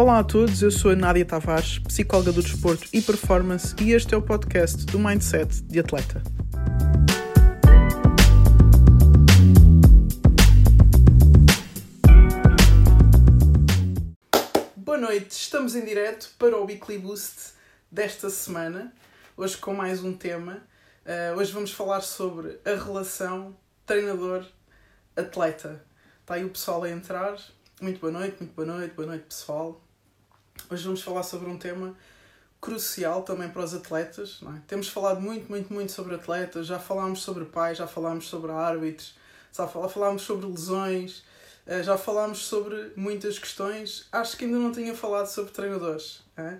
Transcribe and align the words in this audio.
Olá 0.00 0.20
a 0.20 0.24
todos, 0.24 0.62
eu 0.62 0.70
sou 0.70 0.92
a 0.92 0.96
Nádia 0.96 1.26
Tavares, 1.26 1.78
psicóloga 1.80 2.32
do 2.32 2.42
desporto 2.42 2.88
e 2.90 3.02
performance, 3.02 3.76
e 3.82 3.92
este 3.92 4.14
é 4.14 4.16
o 4.16 4.22
podcast 4.22 4.86
do 4.86 4.98
Mindset 4.98 5.60
de 5.64 5.78
Atleta. 5.78 6.22
Boa 14.74 14.96
noite, 14.96 15.32
estamos 15.32 15.76
em 15.76 15.84
direto 15.84 16.30
para 16.38 16.56
o 16.56 16.64
Weekly 16.64 16.96
Boost 16.96 17.52
desta 17.92 18.30
semana, 18.30 18.94
hoje 19.36 19.58
com 19.58 19.74
mais 19.74 20.02
um 20.02 20.14
tema. 20.14 20.62
Uh, 21.04 21.38
hoje 21.38 21.52
vamos 21.52 21.72
falar 21.72 22.00
sobre 22.00 22.58
a 22.64 22.82
relação 22.82 23.54
treinador-atleta. 23.84 25.84
Está 26.22 26.36
aí 26.36 26.44
o 26.46 26.48
pessoal 26.48 26.84
a 26.84 26.90
entrar. 26.90 27.36
Muito 27.82 28.00
boa 28.00 28.10
noite, 28.10 28.36
muito 28.40 28.54
boa 28.54 28.66
noite, 28.66 28.94
boa 28.94 29.06
noite 29.06 29.24
pessoal. 29.24 29.78
Hoje 30.72 30.84
vamos 30.84 31.02
falar 31.02 31.24
sobre 31.24 31.50
um 31.50 31.58
tema 31.58 31.96
crucial 32.60 33.24
também 33.24 33.48
para 33.48 33.64
os 33.64 33.74
atletas. 33.74 34.38
É? 34.40 34.60
Temos 34.68 34.88
falado 34.88 35.20
muito, 35.20 35.50
muito, 35.50 35.72
muito 35.72 35.90
sobre 35.90 36.14
atletas, 36.14 36.68
já 36.68 36.78
falámos 36.78 37.22
sobre 37.22 37.44
pais, 37.44 37.76
já 37.76 37.88
falámos 37.88 38.28
sobre 38.28 38.52
árbitros, 38.52 39.16
já 39.52 39.66
falámos 39.66 40.22
sobre 40.22 40.46
lesões, 40.46 41.24
eh, 41.66 41.82
já 41.82 41.98
falámos 41.98 42.46
sobre 42.46 42.92
muitas 42.94 43.36
questões. 43.36 44.06
Acho 44.12 44.36
que 44.36 44.44
ainda 44.44 44.58
não 44.58 44.70
tinha 44.70 44.94
falado 44.94 45.26
sobre 45.26 45.50
treinadores. 45.50 46.22
É? 46.36 46.58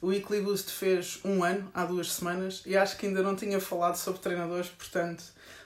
O 0.00 0.12
Boost 0.44 0.70
fez 0.70 1.18
um 1.24 1.42
ano, 1.42 1.68
há 1.74 1.84
duas 1.84 2.12
semanas, 2.12 2.62
e 2.64 2.76
acho 2.76 2.96
que 2.96 3.08
ainda 3.08 3.24
não 3.24 3.34
tinha 3.34 3.60
falado 3.60 3.96
sobre 3.96 4.20
treinadores, 4.20 4.68
portanto 4.68 5.24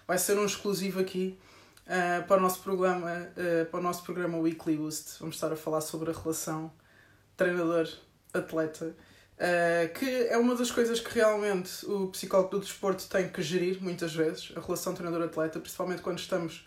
vai 0.09 0.17
ser 0.17 0.39
um 0.39 0.47
exclusivo 0.47 0.99
aqui. 0.99 1.39
Uh, 1.83 2.25
para 2.27 2.39
o 2.39 2.41
nosso 2.41 2.61
programa 2.61 3.11
uh, 3.11 3.67
para 3.67 3.81
o 3.81 3.83
nosso 3.83 4.05
programa 4.05 4.39
Weekly 4.39 4.77
Boost 4.77 5.19
vamos 5.19 5.35
estar 5.35 5.53
a 5.53 5.57
falar 5.57 5.81
sobre 5.81 6.13
a 6.13 6.15
relação 6.15 6.71
treinador-atleta, 7.43 8.87
uh, 8.87 9.95
que 9.99 10.27
é 10.29 10.37
uma 10.37 10.55
das 10.55 10.71
coisas 10.71 11.01
que 11.01 11.15
realmente 11.15 11.85
o 11.87 12.09
psicólogo 12.09 12.51
do 12.51 12.61
desporto 12.61 13.09
tem 13.09 13.29
que 13.29 13.43
gerir 13.43 13.83
muitas 13.83 14.15
vezes, 14.15 14.53
a 14.57 14.61
relação 14.61 14.95
treinador-atleta, 14.95 15.61
principalmente 15.61 16.03
quando 16.03 16.19
estamos 16.19 16.65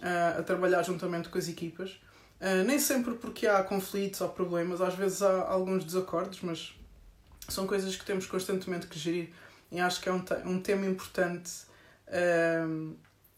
uh, 0.00 0.40
a 0.40 0.42
trabalhar 0.42 0.82
juntamente 0.82 1.28
com 1.28 1.38
as 1.38 1.48
equipas. 1.48 2.00
Uh, 2.40 2.64
nem 2.64 2.78
sempre 2.78 3.14
porque 3.14 3.46
há 3.46 3.62
conflitos 3.62 4.20
ou 4.20 4.28
problemas, 4.30 4.80
às 4.80 4.94
vezes 4.94 5.22
há 5.22 5.46
alguns 5.48 5.84
desacordos, 5.84 6.40
mas 6.42 6.74
são 7.48 7.66
coisas 7.66 7.94
que 7.96 8.04
temos 8.04 8.26
constantemente 8.26 8.86
que 8.86 8.98
gerir 8.98 9.30
e 9.70 9.78
acho 9.78 10.00
que 10.00 10.08
é 10.08 10.12
um, 10.12 10.20
te 10.20 10.34
um 10.44 10.60
tema 10.60 10.86
importante 10.86 11.68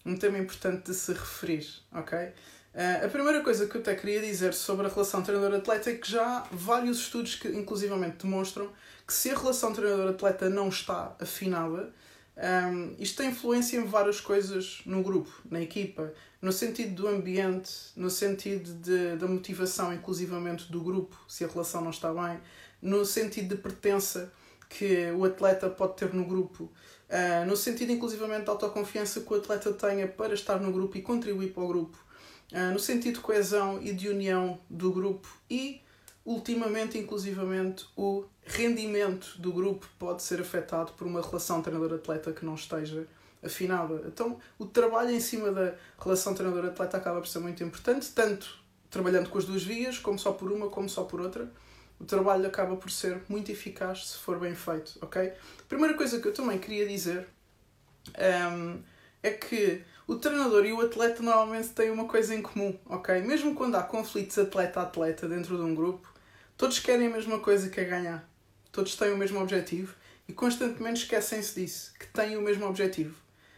um 0.04 0.16
tema 0.16 0.38
importante 0.38 0.86
de 0.86 0.94
se 0.94 1.12
referir, 1.12 1.66
ok? 1.92 2.32
Uh, 2.74 3.04
a 3.04 3.08
primeira 3.08 3.42
coisa 3.42 3.66
que 3.66 3.76
eu 3.76 3.80
até 3.82 3.94
queria 3.94 4.20
dizer 4.20 4.54
sobre 4.54 4.86
a 4.86 4.88
relação 4.88 5.22
treinador-atleta 5.22 5.90
é 5.90 5.94
que 5.94 6.10
já 6.10 6.38
há 6.38 6.46
vários 6.50 7.00
estudos 7.00 7.34
que 7.34 7.48
inclusivamente 7.48 8.24
demonstram 8.24 8.70
que 9.06 9.12
se 9.12 9.30
a 9.30 9.38
relação 9.38 9.74
treinador-atleta 9.74 10.48
não 10.48 10.68
está 10.68 11.14
afinada, 11.20 11.92
um, 12.34 12.94
isto 12.98 13.18
tem 13.18 13.28
influência 13.28 13.76
em 13.76 13.84
várias 13.84 14.20
coisas 14.20 14.80
no 14.86 15.02
grupo, 15.02 15.30
na 15.50 15.60
equipa, 15.60 16.14
no 16.40 16.50
sentido 16.50 17.02
do 17.02 17.08
ambiente, 17.08 17.70
no 17.94 18.08
sentido 18.08 18.72
de, 18.74 19.16
da 19.16 19.26
motivação, 19.26 19.92
inclusivamente 19.92 20.72
do 20.72 20.80
grupo, 20.80 21.14
se 21.28 21.44
a 21.44 21.48
relação 21.48 21.82
não 21.82 21.90
está 21.90 22.12
bem, 22.12 22.40
no 22.80 23.04
sentido 23.04 23.54
de 23.54 23.60
pertença 23.60 24.32
que 24.68 25.10
o 25.12 25.26
atleta 25.26 25.68
pode 25.68 25.96
ter 25.96 26.14
no 26.14 26.24
grupo, 26.24 26.64
uh, 26.64 27.46
no 27.46 27.54
sentido 27.54 27.92
inclusivamente 27.92 28.46
da 28.46 28.52
autoconfiança 28.52 29.20
que 29.20 29.30
o 29.30 29.36
atleta 29.36 29.70
tenha 29.74 30.08
para 30.08 30.32
estar 30.32 30.58
no 30.58 30.72
grupo 30.72 30.96
e 30.96 31.02
contribuir 31.02 31.52
para 31.52 31.62
o 31.62 31.68
grupo. 31.68 31.98
Ah, 32.52 32.70
no 32.70 32.78
sentido 32.78 33.14
de 33.14 33.20
coesão 33.20 33.80
e 33.82 33.92
de 33.92 34.08
união 34.08 34.60
do 34.68 34.92
grupo 34.92 35.26
e, 35.48 35.80
ultimamente, 36.24 36.98
inclusivamente, 36.98 37.86
o 37.96 38.24
rendimento 38.44 39.38
do 39.38 39.52
grupo 39.52 39.88
pode 39.98 40.22
ser 40.22 40.40
afetado 40.40 40.92
por 40.92 41.06
uma 41.06 41.22
relação 41.22 41.62
treinador-atleta 41.62 42.32
que 42.32 42.44
não 42.44 42.54
esteja 42.54 43.06
afinada. 43.42 44.02
Então, 44.06 44.38
o 44.58 44.66
trabalho 44.66 45.10
em 45.10 45.20
cima 45.20 45.50
da 45.50 45.74
relação 45.98 46.34
treinador-atleta 46.34 46.96
acaba 46.96 47.20
por 47.20 47.26
ser 47.26 47.38
muito 47.38 47.64
importante, 47.64 48.10
tanto 48.10 48.62
trabalhando 48.90 49.30
com 49.30 49.38
as 49.38 49.46
duas 49.46 49.62
vias, 49.62 49.98
como 49.98 50.18
só 50.18 50.32
por 50.32 50.52
uma, 50.52 50.68
como 50.68 50.88
só 50.88 51.04
por 51.04 51.20
outra. 51.20 51.50
O 51.98 52.04
trabalho 52.04 52.46
acaba 52.46 52.76
por 52.76 52.90
ser 52.90 53.22
muito 53.28 53.50
eficaz 53.50 54.08
se 54.08 54.18
for 54.18 54.38
bem 54.38 54.54
feito, 54.54 54.98
ok? 55.00 55.32
Primeira 55.68 55.94
coisa 55.94 56.20
que 56.20 56.28
eu 56.28 56.34
também 56.34 56.58
queria 56.58 56.86
dizer 56.86 57.26
um, 58.52 58.82
é 59.22 59.30
que 59.30 59.82
o 60.12 60.18
treinador 60.18 60.64
e 60.66 60.72
o 60.72 60.80
atleta 60.80 61.22
normalmente 61.22 61.70
têm 61.70 61.90
uma 61.90 62.04
coisa 62.04 62.34
em 62.34 62.42
comum, 62.42 62.78
ok? 62.86 63.20
Mesmo 63.22 63.54
quando 63.54 63.76
há 63.76 63.82
conflitos 63.82 64.38
atleta-atleta 64.38 65.26
dentro 65.26 65.56
de 65.56 65.62
um 65.62 65.74
grupo, 65.74 66.12
todos 66.56 66.78
querem 66.78 67.06
a 67.06 67.10
mesma 67.10 67.38
coisa 67.38 67.70
que 67.70 67.80
é 67.80 67.84
ganhar. 67.84 68.28
Todos 68.70 68.94
têm 68.94 69.12
o 69.12 69.16
mesmo 69.16 69.40
objetivo 69.40 69.94
e 70.28 70.32
constantemente 70.32 71.02
esquecem-se 71.02 71.58
disso, 71.58 71.92
que 71.98 72.06
têm 72.06 72.36
o 72.36 72.42
mesmo 72.42 72.66
objetivo, 72.66 73.14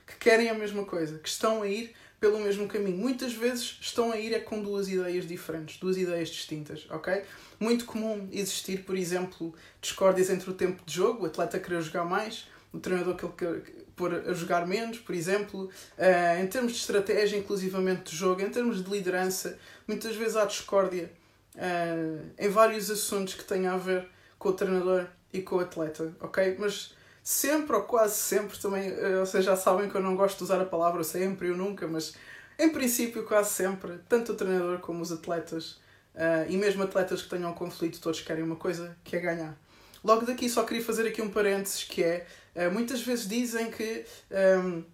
que 0.07 0.17
querem 0.17 0.49
a 0.49 0.55
mesma 0.55 0.85
coisa, 0.85 1.19
que 1.19 1.29
estão 1.29 1.63
a 1.63 1.69
ir 1.69 1.93
pelo 2.21 2.39
mesmo 2.39 2.69
caminho. 2.69 2.97
Muitas 2.97 3.33
vezes 3.33 3.77
estão 3.81 4.13
a 4.13 4.17
ir 4.17 4.33
é 4.33 4.39
com 4.39 4.63
duas 4.63 4.89
ideias 4.89 5.27
diferentes, 5.27 5.79
duas 5.79 5.97
ideias 5.97 6.29
distintas, 6.29 6.87
ok? 6.89 7.23
Muito 7.59 7.85
comum 7.85 8.29
existir, 8.33 8.85
por 8.85 8.97
exemplo, 8.97 9.55
discórdias 9.81 10.31
entre 10.31 10.51
o 10.51 10.55
tempo 10.55 10.83
de 10.87 10.95
jogo, 10.95 11.25
o 11.25 11.27
atleta 11.27 11.59
querer 11.59 11.83
jogar 11.83 12.05
mais, 12.05 12.47
o 12.75 12.81
treinador 12.81 13.15
que 13.15 13.45
ele 13.45 13.85
pôr 13.95 14.13
a 14.13 14.33
jogar 14.33 14.67
menos, 14.67 14.99
por 14.99 15.15
exemplo, 15.15 15.71
uh, 15.97 16.43
em 16.43 16.47
termos 16.49 16.73
de 16.73 16.79
estratégia, 16.79 17.39
inclusivamente 17.39 18.11
de 18.11 18.17
jogo, 18.17 18.43
em 18.43 18.51
termos 18.51 18.83
de 18.83 18.91
liderança, 18.91 19.57
muitas 19.87 20.17
vezes 20.17 20.37
há 20.37 20.45
discórdia 20.45 21.11
uh, 21.55 22.31
em 22.37 22.49
vários 22.49 22.91
assuntos 22.91 23.35
que 23.35 23.45
têm 23.45 23.69
a 23.69 23.77
ver 23.77 24.09
com 24.39 24.49
o 24.49 24.53
treinador 24.53 25.07
e 25.33 25.41
com 25.41 25.57
o 25.57 25.61
atleta, 25.61 26.13
ok? 26.21 26.57
Mas 26.59 26.93
sempre 27.23 27.77
ou 27.77 27.83
quase 27.85 28.17
sempre 28.17 28.59
também, 28.59 28.91
uh, 28.91 29.21
vocês 29.21 29.45
já 29.45 29.57
sabem 29.57 29.89
que 29.89 29.97
eu 29.97 30.03
não 30.03 30.17
gosto 30.17 30.39
de 30.39 30.45
usar 30.45 30.61
a 30.61 30.67
palavra 30.67 31.05
sempre 31.05 31.51
ou 31.51 31.57
nunca, 31.57 31.87
mas 31.87 32.17
em 32.59 32.71
princípio 32.71 33.25
quase 33.25 33.51
sempre, 33.51 34.01
tanto 34.09 34.33
o 34.33 34.35
treinador 34.35 34.81
como 34.81 35.01
os 35.01 35.13
atletas, 35.13 35.81
uh, 36.17 36.45
e 36.49 36.57
mesmo 36.57 36.83
atletas 36.83 37.23
que 37.23 37.31
tenham 37.31 37.53
conflito, 37.53 38.01
todos 38.01 38.21
querem 38.21 38.43
uma 38.43 38.57
coisa, 38.57 38.97
que 39.05 39.15
é 39.15 39.21
ganhar. 39.21 39.64
Logo 40.05 40.27
daqui 40.27 40.51
só 40.51 40.65
queria 40.65 40.85
fazer 40.85 41.09
aqui 41.09 41.23
um 41.23 41.31
parênteses 41.31 41.83
que 41.85 42.03
é, 42.05 42.27
uh, 42.55 42.71
muitas 42.71 43.01
vezes 43.01 43.27
dizem 43.27 43.71
que 43.71 44.05
um, 44.31 44.37
ehm, 44.37 44.85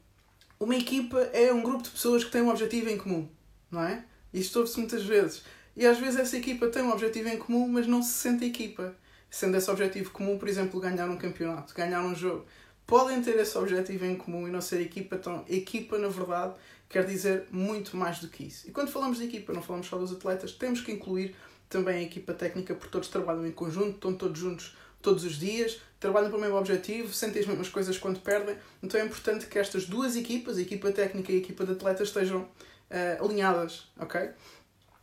uma 0.60 0.76
equipa 0.76 1.18
é 1.32 1.52
um 1.52 1.62
grupo 1.62 1.82
de 1.82 1.90
pessoas 1.90 2.22
que 2.22 2.30
têm 2.30 2.42
um 2.42 2.48
objetivo 2.48 2.88
em 2.88 2.96
comum, 2.96 3.28
não 3.70 3.82
é? 3.82 4.04
Isto 4.32 4.60
ouve-se 4.60 4.78
muitas 4.78 5.04
vezes. 5.04 5.42
E 5.76 5.84
às 5.84 5.98
vezes 5.98 6.20
essa 6.20 6.36
equipa 6.36 6.68
tem 6.68 6.82
um 6.82 6.92
objetivo 6.92 7.28
em 7.28 7.38
comum, 7.38 7.66
mas 7.66 7.88
não 7.88 8.02
se 8.02 8.12
sente 8.12 8.44
equipa. 8.44 8.94
Sendo 9.28 9.56
esse 9.56 9.68
objetivo 9.68 10.10
comum, 10.10 10.38
por 10.38 10.48
exemplo, 10.48 10.80
ganhar 10.80 11.08
um 11.08 11.16
campeonato, 11.16 11.74
ganhar 11.74 12.02
um 12.02 12.14
jogo. 12.14 12.46
Podem 12.86 13.20
ter 13.22 13.36
esse 13.38 13.56
objetivo 13.58 14.04
em 14.04 14.16
comum 14.16 14.46
e 14.46 14.50
não 14.50 14.60
ser 14.60 14.80
equipa, 14.80 15.16
então 15.16 15.44
equipa, 15.48 15.98
na 15.98 16.08
verdade, 16.08 16.54
quer 16.88 17.04
dizer 17.04 17.46
muito 17.50 17.96
mais 17.96 18.18
do 18.18 18.28
que 18.28 18.44
isso. 18.44 18.68
E 18.68 18.72
quando 18.72 18.90
falamos 18.90 19.18
de 19.18 19.24
equipa, 19.24 19.52
não 19.52 19.62
falamos 19.62 19.86
só 19.86 19.96
dos 19.96 20.12
atletas, 20.12 20.52
temos 20.52 20.80
que 20.80 20.92
incluir 20.92 21.34
também 21.68 21.98
a 21.98 22.02
equipa 22.02 22.34
técnica, 22.34 22.74
porque 22.74 22.90
todos 22.90 23.08
trabalham 23.08 23.46
em 23.46 23.52
conjunto, 23.52 23.94
estão 23.94 24.12
todos 24.12 24.38
juntos 24.38 24.76
todos 25.02 25.24
os 25.24 25.38
dias, 25.38 25.80
trabalham 25.98 26.30
para 26.30 26.38
o 26.38 26.40
mesmo 26.40 26.56
objetivo, 26.56 27.12
sentem 27.12 27.40
as 27.42 27.46
mesmas 27.46 27.68
coisas 27.68 27.98
quando 27.98 28.20
perdem. 28.20 28.56
Então 28.82 29.00
é 29.00 29.04
importante 29.04 29.46
que 29.46 29.58
estas 29.58 29.86
duas 29.86 30.16
equipas, 30.16 30.56
a 30.56 30.60
equipa 30.60 30.90
técnica 30.92 31.32
e 31.32 31.36
a 31.36 31.38
equipa 31.38 31.64
de 31.64 31.72
atletas, 31.72 32.08
estejam 32.08 32.42
uh, 32.42 33.24
alinhadas, 33.24 33.88
ok? 33.98 34.30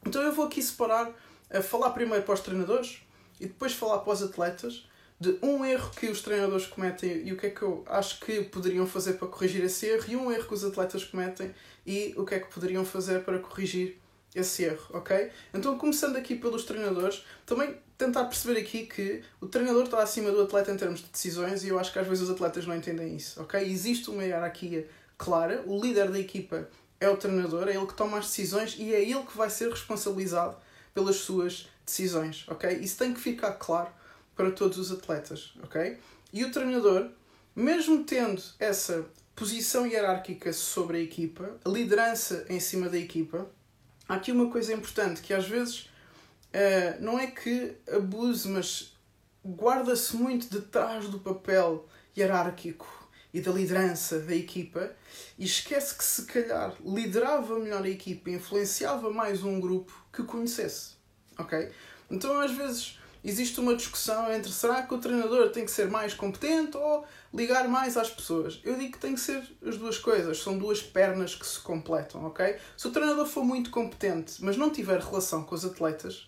Então 0.06 0.22
eu 0.22 0.32
vou 0.32 0.46
aqui 0.46 0.62
separar, 0.62 1.10
uh, 1.10 1.62
falar 1.62 1.92
primeiro 1.92 2.24
para 2.24 2.34
os 2.34 2.42
treinadores 2.42 3.00
e 3.40 3.46
depois 3.46 3.74
falar 3.74 4.00
para 4.00 4.14
os 4.14 4.24
atletas 4.24 4.88
de 5.20 5.38
um 5.42 5.66
erro 5.66 5.92
que 5.92 6.08
os 6.08 6.22
treinadores 6.22 6.68
cometem 6.68 7.28
e 7.28 7.34
o 7.34 7.38
que 7.38 7.48
é 7.48 7.50
que 7.50 7.62
eu 7.64 7.84
acho 7.88 8.20
que 8.20 8.44
poderiam 8.44 8.86
fazer 8.86 9.14
para 9.14 9.28
corrigir 9.28 9.64
esse 9.64 9.88
erro 9.88 10.06
e 10.08 10.16
um 10.16 10.32
erro 10.32 10.48
que 10.48 10.54
os 10.54 10.64
atletas 10.64 11.04
cometem 11.04 11.54
e 11.86 12.14
o 12.16 12.24
que 12.24 12.36
é 12.36 12.40
que 12.40 12.54
poderiam 12.54 12.86
fazer 12.86 13.24
para 13.24 13.40
corrigir 13.40 14.00
esse 14.36 14.64
erro, 14.64 14.86
ok? 14.92 15.32
Então, 15.54 15.78
começando 15.78 16.16
aqui 16.18 16.36
pelos 16.36 16.64
treinadores, 16.66 17.26
também 17.46 17.76
tentar 17.98 18.26
perceber 18.26 18.60
aqui 18.60 18.86
que 18.86 19.24
o 19.42 19.48
treinador 19.48 19.86
está 19.86 20.02
acima 20.02 20.32
do 20.32 20.44
atleta 20.44 20.72
em 20.72 20.78
termos 20.78 21.00
de 21.00 21.08
decisões 21.08 21.64
e 21.64 21.70
eu 21.70 21.80
acho 21.80 21.92
que 21.92 22.00
às 22.00 22.08
vezes 22.08 22.26
os 22.26 22.30
atletas 22.30 22.68
não 22.68 22.76
entendem 22.76 23.16
isso, 23.16 23.42
ok? 23.42 23.60
Existe 23.62 24.10
uma 24.10 24.24
hierarquia 24.24 24.88
clara, 25.18 25.64
o 25.66 25.82
líder 25.82 26.12
da 26.12 26.20
equipa 26.20 26.70
é 27.00 27.10
o 27.10 27.18
treinador, 27.18 27.68
é 27.68 27.76
ele 27.76 27.88
que 27.88 27.96
toma 27.96 28.20
as 28.20 28.26
decisões 28.28 28.76
e 28.78 28.94
é 28.94 29.02
ele 29.02 29.24
que 29.24 29.36
vai 29.36 29.50
ser 29.50 29.70
responsabilizado 29.70 30.56
pelas 30.94 31.16
suas 31.18 31.68
decisões, 31.86 32.46
ok? 32.48 32.72
Isso 32.78 32.98
tem 32.98 33.14
que 33.14 33.20
ficar 33.20 33.54
claro 33.54 33.90
para 34.36 34.52
todos 34.52 34.78
os 34.78 34.92
atletas, 34.92 35.54
ok? 35.64 35.98
E 36.32 36.44
o 36.44 36.52
treinador, 36.52 37.10
mesmo 37.56 38.04
tendo 38.04 38.42
essa 38.60 39.06
posição 39.36 39.88
hierárquica 39.88 40.54
sobre 40.54 40.98
a 40.98 41.02
equipa, 41.02 41.58
a 41.64 41.70
liderança 41.70 42.46
em 42.50 42.60
cima 42.60 42.90
da 42.90 42.98
equipa, 42.98 43.48
há 44.08 44.16
aqui 44.16 44.32
uma 44.32 44.52
coisa 44.52 44.74
importante 44.74 45.22
que 45.22 45.34
às 45.34 45.48
vezes 45.48 45.90
uh, 46.58 47.04
não 47.04 47.20
é 47.20 47.28
que 47.28 47.76
abuse, 47.92 48.48
mas 48.50 48.98
guarda-se 49.46 50.16
muito 50.16 50.50
detrás 50.50 51.08
do 51.08 51.20
papel 51.20 51.88
hierárquico 52.18 53.08
e 53.34 53.40
da 53.40 53.52
liderança 53.52 54.20
da 54.20 54.36
equipa 54.36 54.92
e 55.38 55.46
esquece 55.46 55.96
que 55.96 56.04
se 56.04 56.26
calhar 56.26 56.76
liderava 56.84 57.60
melhor 57.60 57.84
a 57.84 57.90
equipa, 57.90 58.30
influenciava 58.30 59.12
mais 59.12 59.44
um 59.44 59.60
grupo 59.60 59.94
que 60.12 60.24
conhecesse, 60.24 60.96
ok? 61.38 61.70
Então 62.10 62.40
às 62.40 62.52
vezes 62.52 63.00
existe 63.24 63.60
uma 63.60 63.76
discussão 63.76 64.32
entre 64.32 64.52
será 64.52 64.84
que 64.84 64.94
o 64.94 64.98
treinador 64.98 65.50
tem 65.50 65.66
que 65.66 65.72
ser 65.72 65.90
mais 65.90 66.14
competente 66.14 66.78
ou 66.78 67.06
ligar 67.34 67.68
mais 67.68 67.98
às 67.98 68.10
pessoas. 68.10 68.60
Eu 68.64 68.76
digo 68.76 68.94
que 68.94 69.00
tem 69.00 69.14
que 69.14 69.20
ser 69.20 69.44
as 69.66 69.78
duas 69.78 69.98
coisas, 69.98 70.42
são 70.42 70.58
duas 70.58 70.82
pernas 70.82 71.36
que 71.36 71.46
se 71.46 71.60
completam, 71.60 72.26
ok? 72.26 72.58
Se 72.76 72.88
o 72.88 72.92
treinador 72.92 73.26
for 73.26 73.44
muito 73.44 73.70
competente, 73.70 74.44
mas 74.44 74.58
não 74.58 74.70
tiver 74.70 75.00
relação 75.00 75.44
com 75.44 75.54
os 75.54 75.66
atletas, 75.66 76.27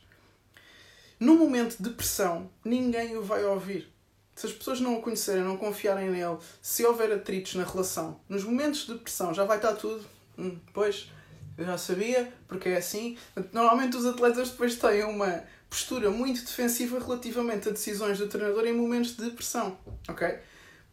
no 1.19 1.35
momento 1.35 1.81
de 1.81 1.89
pressão, 1.89 2.49
ninguém 2.63 3.17
o 3.17 3.21
vai 3.21 3.43
ouvir. 3.43 3.91
Se 4.35 4.45
as 4.45 4.53
pessoas 4.53 4.79
não 4.79 4.97
o 4.97 5.01
conhecerem, 5.01 5.43
não 5.43 5.57
confiarem 5.57 6.09
nele, 6.09 6.37
se 6.61 6.85
houver 6.85 7.11
atritos 7.11 7.55
na 7.55 7.65
relação, 7.65 8.21
nos 8.29 8.43
momentos 8.43 8.87
de 8.87 8.95
pressão 8.95 9.33
já 9.33 9.43
vai 9.43 9.57
estar 9.57 9.73
tudo. 9.73 10.05
Hum, 10.37 10.57
pois, 10.73 11.11
eu 11.57 11.65
já 11.65 11.77
sabia, 11.77 12.31
porque 12.47 12.69
é 12.69 12.77
assim. 12.77 13.17
Normalmente 13.51 13.97
os 13.97 14.05
atletas 14.05 14.51
depois 14.51 14.77
têm 14.77 15.03
uma 15.03 15.43
postura 15.69 16.09
muito 16.09 16.41
defensiva 16.41 16.99
relativamente 16.99 17.67
a 17.67 17.71
decisões 17.71 18.17
do 18.17 18.27
treinador 18.27 18.65
em 18.65 18.73
momentos 18.73 19.17
de 19.17 19.29
pressão, 19.31 19.77
ok? 20.07 20.39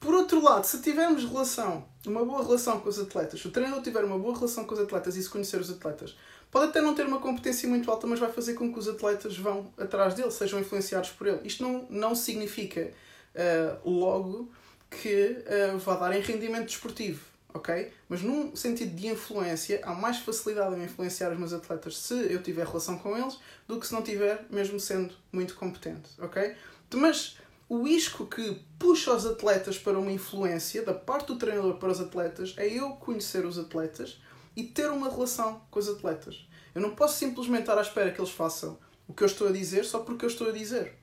Por 0.01 0.15
outro 0.15 0.43
lado, 0.43 0.65
se 0.65 0.83
tivermos 0.83 1.25
relação, 1.25 1.87
uma 2.07 2.25
boa 2.25 2.43
relação 2.45 2.81
com 2.81 2.89
os 2.89 2.99
atletas, 2.99 3.41
se 3.41 3.49
o 3.49 3.51
treinador 3.51 3.83
tiver 3.83 4.05
uma 4.05 4.19
boa 4.19 4.35
relação 4.35 4.65
com 4.65 4.75
os 4.75 4.81
atletas 4.81 5.17
e 5.17 5.23
se 5.23 5.29
conhecer 5.29 5.61
os 5.61 5.71
atletas, 5.71 6.17
pode 6.51 6.71
até 6.71 6.81
não 6.81 6.95
ter 6.95 7.07
uma 7.07 7.21
competência 7.21 7.69
muito 7.69 7.91
alta, 7.91 8.07
mas 8.07 8.19
vai 8.19 8.33
fazer 8.33 8.55
com 8.55 8.73
que 8.73 8.79
os 8.79 8.89
atletas 8.89 9.37
vão 9.37 9.73
atrás 9.79 10.15
dele, 10.15 10.31
sejam 10.31 10.61
influenciados 10.61 11.11
por 11.11 11.27
ele. 11.27 11.41
Isto 11.45 11.63
não, 11.63 11.87
não 11.91 12.15
significa 12.15 12.91
uh, 13.35 13.89
logo 13.91 14.51
que 14.91 15.45
uh, 15.75 15.79
vá 15.79 15.97
dar 15.97 16.17
em 16.17 16.21
rendimento 16.21 16.67
desportivo, 16.67 17.25
ok? 17.53 17.93
Mas 18.09 18.23
num 18.23 18.55
sentido 18.55 18.95
de 18.95 19.09
influência, 19.09 19.81
há 19.83 19.95
mais 19.95 20.19
facilidade 20.19 20.75
em 20.77 20.85
influenciar 20.85 21.33
os 21.33 21.39
meus 21.39 21.53
atletas 21.53 21.99
se 21.99 22.15
eu 22.33 22.43
tiver 22.43 22.67
relação 22.67 22.99
com 22.99 23.17
eles 23.17 23.39
do 23.67 23.79
que 23.79 23.87
se 23.87 23.93
não 23.93 24.03
tiver, 24.03 24.47
mesmo 24.51 24.79
sendo 24.79 25.15
muito 25.33 25.55
competente, 25.55 26.09
ok? 26.19 26.55
Mas 26.95 27.39
o 27.69 27.87
isco 27.87 28.27
que 28.27 28.63
puxa 28.79 29.13
os 29.13 29.27
atletas 29.27 29.77
para 29.77 29.99
uma 29.99 30.13
influência 30.13 30.83
da 30.83 30.95
parte 30.95 31.27
do 31.27 31.37
treinador 31.37 31.75
para 31.75 31.91
os 31.91 32.01
atletas 32.01 32.55
é 32.57 32.69
eu 32.69 32.91
conhecer 32.91 33.45
os 33.45 33.59
atletas 33.59 34.21
e 34.57 34.65
ter 34.65 34.91
uma 34.91 35.09
relação 35.11 35.61
com 35.71 35.79
os 35.79 35.89
atletas. 35.89 36.49
Eu 36.75 36.81
não 36.81 36.95
posso 36.95 37.19
simplesmente 37.19 37.61
estar 37.61 37.79
à 37.79 37.83
espera 37.83 38.11
que 38.11 38.21
eles 38.21 38.33
façam 38.33 38.79
o 39.07 39.15
que 39.15 39.23
eu 39.23 39.27
estou 39.27 39.49
a 39.49 39.53
dizer 39.53 39.85
só 39.85 40.01
porque 40.01 40.25
eu 40.25 40.29
estou 40.29 40.49
a 40.49 40.53
dizer. 40.53 40.95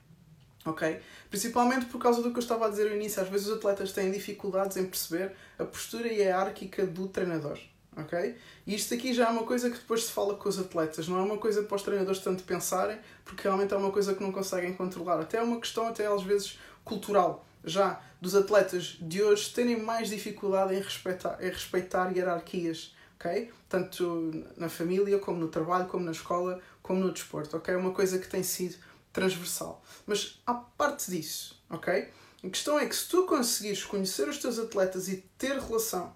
Ok? 0.65 0.99
Principalmente 1.29 1.85
por 1.87 1.99
causa 1.99 2.21
do 2.21 2.31
que 2.31 2.37
eu 2.37 2.41
estava 2.41 2.67
a 2.67 2.69
dizer 2.69 2.89
no 2.89 2.95
início. 2.95 3.21
Às 3.21 3.29
vezes 3.29 3.47
os 3.47 3.57
atletas 3.57 3.91
têm 3.91 4.11
dificuldades 4.11 4.77
em 4.77 4.85
perceber 4.85 5.33
a 5.59 5.65
postura 5.65 6.07
hierárquica 6.07 6.85
do 6.85 7.07
treinador. 7.07 7.59
Ok? 7.95 8.35
E 8.65 8.73
isto 8.73 8.93
aqui 8.93 9.13
já 9.13 9.27
é 9.27 9.29
uma 9.29 9.43
coisa 9.43 9.69
que 9.69 9.77
depois 9.77 10.05
se 10.05 10.11
fala 10.11 10.35
com 10.35 10.49
os 10.49 10.57
atletas, 10.57 11.07
não 11.07 11.19
é 11.19 11.21
uma 11.21 11.37
coisa 11.37 11.61
para 11.61 11.75
os 11.75 11.83
treinadores 11.83 12.21
tanto 12.21 12.43
pensarem, 12.43 12.97
porque 13.23 13.43
realmente 13.43 13.73
é 13.73 13.77
uma 13.77 13.91
coisa 13.91 14.15
que 14.15 14.23
não 14.23 14.31
conseguem 14.31 14.73
controlar. 14.73 15.19
Até 15.19 15.37
é 15.37 15.43
uma 15.43 15.59
questão, 15.59 15.87
até 15.87 16.07
às 16.07 16.23
vezes, 16.23 16.57
cultural, 16.83 17.45
já 17.63 18.01
dos 18.19 18.35
atletas 18.35 18.97
de 18.99 19.21
hoje 19.21 19.51
terem 19.53 19.81
mais 19.81 20.09
dificuldade 20.09 20.73
em 20.73 20.79
respeitar, 20.79 21.37
em 21.39 21.49
respeitar 21.49 22.11
hierarquias, 22.15 22.92
ok? 23.23 23.51
Tanto 23.69 24.45
na 24.57 24.67
família, 24.67 25.17
como 25.19 25.39
no 25.39 25.47
trabalho, 25.47 25.87
como 25.87 26.03
na 26.03 26.11
escola, 26.11 26.59
como 26.81 26.99
no 26.99 27.11
desporto, 27.11 27.55
ok? 27.55 27.73
É 27.73 27.77
uma 27.77 27.93
coisa 27.93 28.19
que 28.19 28.27
tem 28.27 28.43
sido 28.43 28.75
transversal. 29.13 29.81
Mas 30.05 30.41
à 30.45 30.53
parte 30.53 31.09
disso, 31.09 31.63
ok? 31.69 32.09
A 32.43 32.49
questão 32.49 32.77
é 32.77 32.85
que 32.85 32.95
se 32.95 33.07
tu 33.07 33.25
conseguires 33.25 33.83
conhecer 33.85 34.27
os 34.27 34.37
teus 34.37 34.59
atletas 34.59 35.07
e 35.07 35.17
ter 35.37 35.57
relação 35.57 36.13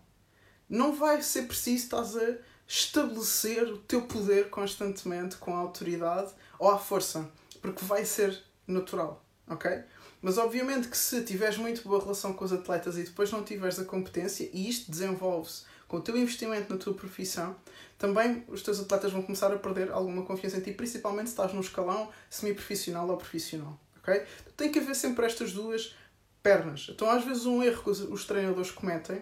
não 0.69 0.93
vai 0.93 1.21
ser 1.21 1.43
preciso 1.43 1.85
estás 1.85 2.17
a 2.17 2.37
estabelecer 2.67 3.63
o 3.71 3.77
teu 3.77 4.01
poder 4.01 4.49
constantemente 4.49 5.37
com 5.37 5.55
a 5.55 5.59
autoridade 5.59 6.33
ou 6.59 6.69
à 6.69 6.77
força, 6.77 7.31
porque 7.61 7.85
vai 7.85 8.03
ser 8.03 8.37
natural, 8.67 9.23
ok? 9.47 9.83
Mas 10.21 10.37
obviamente 10.37 10.89
que 10.89 10.97
se 10.97 11.23
tiveres 11.23 11.55
muito 11.55 11.87
boa 11.87 12.01
relação 12.01 12.33
com 12.33 12.43
os 12.43 12.51
atletas 12.51 12.97
e 12.97 13.03
depois 13.03 13.31
não 13.31 13.45
tiveres 13.45 13.79
a 13.79 13.85
competência, 13.85 14.49
e 14.51 14.67
isto 14.67 14.91
desenvolve-se 14.91 15.63
com 15.87 15.97
o 15.97 16.01
teu 16.01 16.17
investimento 16.17 16.71
na 16.71 16.79
tua 16.79 16.93
profissão, 16.93 17.55
também 17.97 18.43
os 18.47 18.61
teus 18.61 18.79
atletas 18.79 19.11
vão 19.11 19.21
começar 19.21 19.51
a 19.51 19.57
perder 19.57 19.91
alguma 19.91 20.23
confiança 20.23 20.57
em 20.57 20.61
ti, 20.61 20.71
principalmente 20.71 21.27
se 21.27 21.33
estás 21.33 21.53
no 21.53 21.61
escalão 21.61 22.09
semi-profissional 22.29 23.07
ou 23.09 23.17
profissional. 23.17 23.79
ok? 23.97 24.23
Tem 24.55 24.71
que 24.71 24.79
haver 24.79 24.95
sempre 24.95 25.25
estas 25.25 25.53
duas 25.53 25.95
pernas. 26.43 26.87
Então, 26.89 27.09
às 27.09 27.23
vezes, 27.23 27.45
um 27.45 27.63
erro 27.63 27.83
que 27.83 27.89
os 27.89 28.25
treinadores 28.25 28.71
cometem 28.71 29.21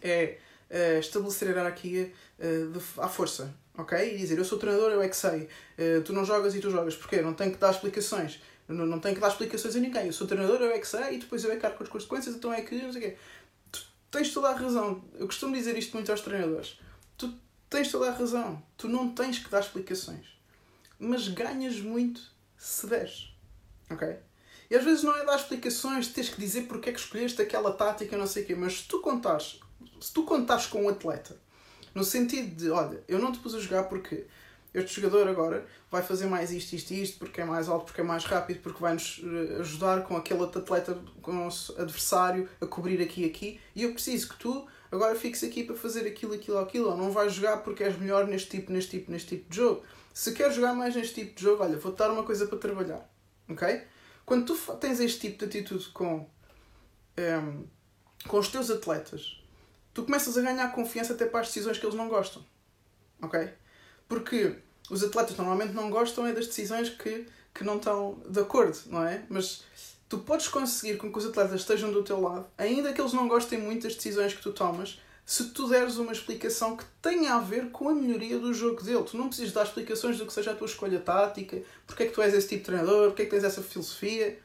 é 0.00 0.38
uh, 0.70 0.98
estabelecer 0.98 1.48
a 1.48 1.50
hierarquia 1.52 2.12
uh, 2.38 2.72
de, 2.72 2.80
à 2.98 3.08
força, 3.08 3.54
ok? 3.76 4.14
E 4.14 4.16
dizer, 4.16 4.38
eu 4.38 4.44
sou 4.44 4.58
treinador, 4.58 4.90
eu 4.90 5.02
é 5.02 5.08
que 5.08 5.16
sei, 5.16 5.48
uh, 5.78 6.02
tu 6.04 6.12
não 6.12 6.24
jogas 6.24 6.54
e 6.54 6.60
tu 6.60 6.70
jogas, 6.70 6.96
porquê? 6.96 7.20
Não 7.20 7.34
tenho 7.34 7.52
que 7.52 7.58
dar 7.58 7.70
explicações, 7.70 8.40
não, 8.66 8.86
não 8.86 8.98
tenho 8.98 9.14
que 9.14 9.20
dar 9.20 9.28
explicações 9.28 9.76
a 9.76 9.78
ninguém, 9.78 10.06
eu 10.06 10.12
sou 10.12 10.26
treinador, 10.26 10.60
eu 10.60 10.70
é 10.70 10.78
que 10.78 10.88
sei, 10.88 11.14
e 11.14 11.18
depois 11.18 11.44
eu 11.44 11.52
é 11.52 11.56
que 11.56 11.66
arco 11.66 11.82
as 11.82 11.88
consequências, 11.88 12.34
então 12.34 12.52
é 12.52 12.62
que, 12.62 12.74
não 12.76 12.92
sei 12.92 13.02
o 13.02 13.04
quê. 13.10 13.16
Tens 14.12 14.32
toda 14.32 14.50
a 14.50 14.54
razão, 14.54 15.02
eu 15.14 15.26
costumo 15.26 15.54
dizer 15.54 15.76
isto 15.76 15.94
muito 15.94 16.12
aos 16.12 16.20
treinadores, 16.20 16.78
tu 17.18 17.34
tens 17.68 17.90
toda 17.90 18.08
a 18.08 18.14
razão, 18.14 18.62
tu 18.76 18.88
não 18.88 19.12
tens 19.12 19.40
que 19.40 19.50
dar 19.50 19.60
explicações, 19.60 20.26
mas 21.00 21.26
ganhas 21.26 21.80
muito 21.80 22.20
se 22.56 22.86
deres, 22.86 23.34
ok? 23.90 24.16
E 24.70 24.76
às 24.76 24.84
vezes 24.84 25.02
não 25.02 25.16
é 25.16 25.24
dar 25.24 25.36
explicações, 25.36 26.08
tens 26.08 26.28
que 26.28 26.40
dizer 26.40 26.68
porque 26.68 26.90
é 26.90 26.92
que 26.92 27.00
escolheste 27.00 27.42
aquela 27.42 27.72
tática, 27.72 28.16
não 28.16 28.26
sei 28.28 28.44
o 28.44 28.46
quê, 28.46 28.54
mas 28.54 28.78
se 28.78 28.84
tu 28.84 29.00
contares 29.00 29.58
se 30.02 30.12
tu 30.12 30.24
contares 30.24 30.66
com 30.66 30.84
um 30.84 30.88
atleta, 30.88 31.36
no 31.94 32.04
sentido 32.04 32.54
de, 32.56 32.70
olha, 32.70 33.02
eu 33.06 33.18
não 33.18 33.32
te 33.32 33.38
pus 33.38 33.54
a 33.54 33.60
jogar 33.60 33.84
porque 33.84 34.26
este 34.74 35.00
jogador 35.00 35.28
agora 35.28 35.66
vai 35.90 36.02
fazer 36.02 36.26
mais 36.26 36.50
isto, 36.50 36.72
isto 36.72 36.92
e 36.92 37.02
isto, 37.02 37.18
porque 37.18 37.40
é 37.40 37.44
mais 37.44 37.68
alto, 37.68 37.86
porque 37.86 38.00
é 38.00 38.04
mais 38.04 38.24
rápido, 38.24 38.60
porque 38.60 38.80
vai-nos 38.80 39.20
eh, 39.22 39.60
ajudar 39.60 40.02
com 40.02 40.16
aquele 40.16 40.42
atleta, 40.42 40.98
com 41.20 41.30
o 41.30 41.34
nosso 41.34 41.78
adversário, 41.80 42.48
a 42.60 42.66
cobrir 42.66 43.00
aqui 43.02 43.22
e 43.22 43.26
aqui, 43.26 43.60
e 43.74 43.82
eu 43.82 43.92
preciso 43.92 44.30
que 44.30 44.36
tu 44.36 44.66
agora 44.90 45.14
fiques 45.14 45.44
aqui 45.44 45.64
para 45.64 45.76
fazer 45.76 46.06
aquilo, 46.06 46.34
aquilo, 46.34 46.58
aquilo, 46.58 46.90
ou 46.90 46.96
não 46.96 47.10
vais 47.10 47.34
jogar 47.34 47.58
porque 47.58 47.84
és 47.84 47.98
melhor 47.98 48.26
neste 48.26 48.48
tipo, 48.48 48.72
neste 48.72 48.98
tipo, 48.98 49.10
neste 49.10 49.36
tipo 49.36 49.50
de 49.50 49.56
jogo. 49.56 49.82
Se 50.14 50.32
queres 50.32 50.54
jogar 50.54 50.74
mais 50.74 50.94
neste 50.94 51.14
tipo 51.14 51.34
de 51.34 51.42
jogo, 51.42 51.62
olha, 51.62 51.78
vou-te 51.78 51.98
dar 51.98 52.10
uma 52.10 52.22
coisa 52.22 52.46
para 52.46 52.58
trabalhar, 52.58 53.10
ok? 53.48 53.82
Quando 54.24 54.46
tu 54.46 54.76
tens 54.76 55.00
este 55.00 55.20
tipo 55.20 55.38
de 55.38 55.44
atitude 55.44 55.86
com, 55.90 56.14
um, 56.16 56.26
ehm, 57.16 57.64
com 58.26 58.38
os 58.38 58.48
teus 58.48 58.70
atletas, 58.70 59.42
tu 59.92 60.04
começas 60.04 60.36
a 60.38 60.42
ganhar 60.42 60.72
confiança 60.72 61.12
até 61.12 61.26
para 61.26 61.40
as 61.40 61.48
decisões 61.48 61.78
que 61.78 61.84
eles 61.84 61.96
não 61.96 62.08
gostam. 62.08 62.44
Ok? 63.20 63.52
Porque 64.12 64.56
os 64.90 65.02
atletas 65.02 65.34
normalmente 65.38 65.72
não 65.72 65.88
gostam 65.88 66.26
é 66.26 66.34
das 66.34 66.46
decisões 66.46 66.90
que, 66.90 67.26
que 67.54 67.64
não 67.64 67.76
estão 67.76 68.18
de 68.28 68.40
acordo, 68.40 68.78
não 68.88 69.02
é? 69.02 69.22
Mas 69.26 69.64
tu 70.06 70.18
podes 70.18 70.48
conseguir 70.48 70.98
com 70.98 71.10
que 71.10 71.16
os 71.16 71.24
atletas 71.24 71.62
estejam 71.62 71.90
do 71.90 72.02
teu 72.02 72.20
lado, 72.20 72.44
ainda 72.58 72.92
que 72.92 73.00
eles 73.00 73.14
não 73.14 73.26
gostem 73.26 73.58
muito 73.58 73.84
das 73.84 73.94
decisões 73.94 74.34
que 74.34 74.42
tu 74.42 74.52
tomas, 74.52 75.00
se 75.24 75.48
tu 75.48 75.66
deres 75.66 75.96
uma 75.96 76.12
explicação 76.12 76.76
que 76.76 76.84
tenha 77.00 77.36
a 77.36 77.38
ver 77.38 77.70
com 77.70 77.88
a 77.88 77.94
melhoria 77.94 78.38
do 78.38 78.52
jogo 78.52 78.82
dele. 78.82 79.02
Tu 79.02 79.16
não 79.16 79.28
precisas 79.28 79.50
dar 79.50 79.64
explicações 79.64 80.18
do 80.18 80.26
que 80.26 80.32
seja 80.34 80.50
a 80.50 80.54
tua 80.54 80.66
escolha 80.66 81.00
tática, 81.00 81.62
porque 81.86 82.02
é 82.02 82.06
que 82.08 82.12
tu 82.12 82.20
és 82.20 82.34
esse 82.34 82.48
tipo 82.48 82.60
de 82.60 82.66
treinador, 82.66 83.08
porque 83.08 83.22
é 83.22 83.24
que 83.24 83.30
tens 83.30 83.44
essa 83.44 83.62
filosofia. 83.62 84.38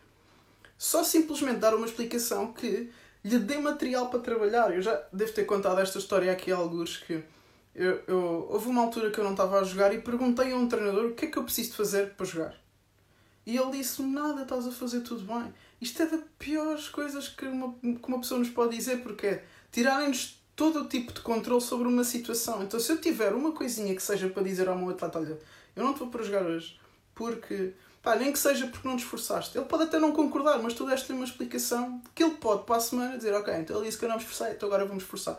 Só 0.77 1.03
simplesmente 1.03 1.59
dar 1.59 1.75
uma 1.75 1.87
explicação 1.87 2.53
que 2.53 2.89
lhe 3.21 3.37
dê 3.37 3.57
material 3.57 4.07
para 4.09 4.21
trabalhar. 4.21 4.73
Eu 4.73 4.81
já 4.81 4.97
devo 5.11 5.33
ter 5.33 5.43
contado 5.43 5.81
esta 5.81 5.97
história 5.97 6.31
aqui 6.31 6.53
a 6.53 6.55
alguns 6.55 6.95
que 6.95 7.21
eu, 7.77 8.01
eu, 8.07 8.47
houve 8.49 8.67
uma 8.69 8.81
altura 8.81 9.11
que 9.11 9.19
eu 9.19 9.23
não 9.23 9.31
estava 9.31 9.59
a 9.59 9.63
jogar 9.63 9.93
e 9.93 10.01
perguntei 10.01 10.51
a 10.51 10.55
um 10.55 10.67
treinador 10.67 11.05
o 11.05 11.13
que 11.13 11.25
é 11.25 11.27
que 11.29 11.37
eu 11.37 11.43
preciso 11.43 11.73
fazer 11.73 12.15
para 12.15 12.25
jogar. 12.25 12.55
E 13.45 13.55
ele 13.55 13.77
disse-me: 13.77 14.11
Nada, 14.11 14.41
estás 14.41 14.65
a 14.65 14.71
fazer 14.71 15.01
tudo 15.01 15.23
bem. 15.25 15.53
Isto 15.79 16.01
é 16.01 16.07
das 16.07 16.21
piores 16.39 16.89
coisas 16.89 17.29
que 17.29 17.45
uma, 17.45 17.73
que 17.73 18.07
uma 18.07 18.19
pessoa 18.19 18.39
nos 18.39 18.49
pode 18.49 18.75
dizer, 18.75 19.03
porque 19.03 19.27
é 19.27 19.45
tirarem-nos 19.71 20.41
todo 20.55 20.81
o 20.81 20.87
tipo 20.87 21.13
de 21.13 21.21
controle 21.21 21.61
sobre 21.61 21.87
uma 21.87 22.03
situação. 22.03 22.63
Então, 22.63 22.79
se 22.79 22.91
eu 22.91 22.99
tiver 22.99 23.31
uma 23.33 23.51
coisinha 23.51 23.95
que 23.95 24.01
seja 24.01 24.27
para 24.27 24.41
dizer 24.41 24.67
ao 24.67 24.75
meu 24.75 24.89
atleta: 24.89 25.19
Olha, 25.19 25.39
eu 25.75 25.83
não 25.83 25.93
te 25.93 25.99
vou 25.99 26.07
para 26.07 26.23
jogar 26.23 26.43
hoje 26.47 26.79
porque 27.13 27.73
Pá, 28.07 28.15
nem 28.15 28.31
que 28.31 28.39
seja 28.39 28.65
porque 28.67 28.87
não 28.87 28.95
te 28.95 29.03
esforçaste. 29.03 29.57
Ele 29.57 29.65
pode 29.65 29.83
até 29.83 29.99
não 29.99 30.13
concordar, 30.13 30.57
mas 30.59 30.73
tu 30.73 30.85
deste-lhe 30.85 31.17
uma 31.17 31.25
explicação 31.25 32.01
que 32.15 32.23
ele 32.23 32.35
pode 32.35 32.63
para 32.63 32.77
a 32.77 32.79
semana 32.79 33.17
dizer: 33.17 33.33
Ok, 33.33 33.53
então 33.53 33.75
ele 33.75 33.87
disse 33.87 33.97
que 33.97 34.05
eu 34.05 34.07
não 34.07 34.15
me 34.15 34.21
esforcei, 34.21 34.53
então 34.53 34.67
agora 34.67 34.85
vamos 34.85 35.03
esforçar. 35.03 35.37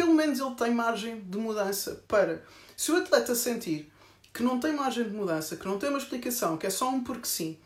Pelo 0.00 0.14
menos 0.14 0.40
ele 0.40 0.54
tem 0.54 0.70
margem 0.70 1.20
de 1.20 1.36
mudança 1.36 2.02
para. 2.08 2.42
Se 2.74 2.90
o 2.90 2.96
atleta 2.96 3.34
sentir 3.34 3.92
que 4.32 4.42
não 4.42 4.58
tem 4.58 4.72
margem 4.72 5.04
de 5.04 5.10
mudança, 5.10 5.56
que 5.56 5.66
não 5.66 5.78
tem 5.78 5.90
uma 5.90 5.98
explicação, 5.98 6.56
que 6.56 6.66
é 6.66 6.70
só 6.70 6.88
um 6.88 7.04
porque 7.04 7.26
sim, 7.26 7.58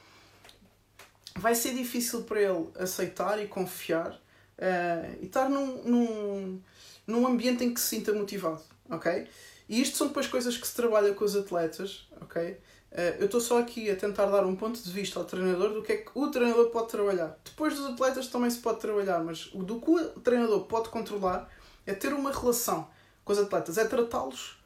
vai 1.37 1.55
ser 1.55 1.75
difícil 1.75 2.25
para 2.25 2.41
ele 2.41 2.67
aceitar 2.77 3.41
e 3.41 3.47
confiar 3.47 4.15
uh, 4.15 5.17
e 5.23 5.27
estar 5.27 5.49
num, 5.49 5.85
num, 5.85 6.61
num 7.07 7.25
ambiente 7.25 7.63
em 7.63 7.73
que 7.73 7.81
se 7.81 7.87
sinta 7.87 8.13
motivado, 8.13 8.63
ok? 8.91 9.29
E 9.69 9.81
isto 9.81 9.97
são 9.97 10.09
depois 10.09 10.27
coisas 10.27 10.57
que 10.57 10.67
se 10.67 10.75
trabalha 10.75 11.15
com 11.15 11.25
os 11.25 11.37
atletas, 11.37 12.09
ok? 12.21 12.59
Eh, 12.91 13.17
eu 13.21 13.27
estou 13.27 13.41
só 13.41 13.61
aqui 13.61 13.89
a 13.93 13.95
tentar 13.95 14.27
dar 14.27 14.45
um 14.45 14.57
ponto 14.57 14.83
de 14.83 14.91
vista 14.91 15.21
ao 15.21 15.25
treinador 15.25 15.73
do 15.73 15.83
que 15.85 15.93
é 15.93 15.97
que 15.99 16.11
o 16.17 16.29
treinador 16.33 16.71
pode 16.71 16.89
trabalhar. 16.89 17.39
Depois 17.45 17.77
dos 17.77 17.87
atletas 17.93 18.27
também 18.27 18.51
se 18.51 18.59
pode 18.59 18.81
trabalhar, 18.81 19.23
mas 19.23 19.47
do 19.47 19.81
que 19.81 19.89
o 19.89 20.21
treinador 20.21 20.65
pode 20.65 20.89
controlar 20.89 21.49
é 21.87 21.95
ter 21.95 22.13
uma 22.13 22.33
relação 22.33 22.89
com 23.25 23.33
os 23.33 23.39
atletas, 23.39 23.79
é 23.79 23.85
tratá-los 23.85 24.57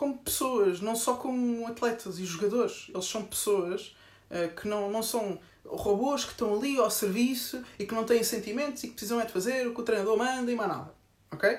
como 0.00 0.16
pessoas, 0.16 0.80
não 0.80 0.96
só 0.96 1.14
como 1.14 1.66
atletas 1.66 2.18
e 2.18 2.24
jogadores. 2.24 2.86
Eles 2.88 3.04
são 3.04 3.22
pessoas 3.22 3.94
uh, 4.30 4.54
que 4.54 4.66
não, 4.66 4.90
não 4.90 5.02
são 5.02 5.38
robôs 5.66 6.24
que 6.24 6.30
estão 6.30 6.56
ali 6.56 6.78
ao 6.78 6.90
serviço 6.90 7.62
e 7.78 7.84
que 7.84 7.94
não 7.94 8.04
têm 8.04 8.24
sentimentos 8.24 8.82
e 8.82 8.88
que 8.88 8.94
precisam 8.94 9.20
é 9.20 9.26
de 9.26 9.32
fazer 9.32 9.66
o 9.66 9.74
que 9.74 9.80
o 9.82 9.84
treinador 9.84 10.16
manda 10.16 10.50
e 10.50 10.54
mais 10.54 10.70
nada. 10.70 10.94
Ok? 11.30 11.58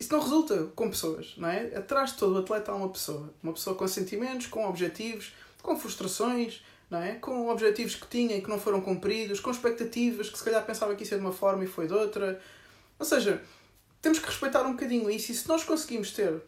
Isso 0.00 0.12
não 0.12 0.20
resulta 0.20 0.64
com 0.74 0.90
pessoas, 0.90 1.34
não 1.36 1.48
é? 1.48 1.72
Atrás 1.76 2.10
de 2.10 2.18
todo 2.18 2.34
o 2.34 2.38
atleta 2.38 2.72
há 2.72 2.74
uma 2.74 2.88
pessoa. 2.88 3.32
Uma 3.42 3.52
pessoa 3.52 3.76
com 3.76 3.86
sentimentos, 3.86 4.48
com 4.48 4.68
objetivos, 4.68 5.32
com 5.62 5.76
frustrações, 5.76 6.64
não 6.90 6.98
é? 7.00 7.14
Com 7.14 7.48
objetivos 7.48 7.94
que 7.94 8.08
tinha 8.08 8.36
e 8.36 8.42
que 8.42 8.50
não 8.50 8.58
foram 8.58 8.80
cumpridos, 8.80 9.38
com 9.38 9.52
expectativas 9.52 10.30
que 10.30 10.38
se 10.38 10.44
calhar 10.44 10.66
pensava 10.66 10.96
que 10.96 11.04
isso 11.04 11.14
ia 11.14 11.18
de 11.18 11.24
uma 11.24 11.32
forma 11.32 11.62
e 11.62 11.68
foi 11.68 11.86
de 11.86 11.94
outra. 11.94 12.40
Ou 12.98 13.06
seja, 13.06 13.40
temos 14.00 14.18
que 14.18 14.26
respeitar 14.26 14.62
um 14.62 14.72
bocadinho 14.72 15.10
isso 15.10 15.32
e 15.32 15.34
se 15.34 15.48
nós 15.48 15.64
conseguimos 15.64 16.12
ter 16.12 16.42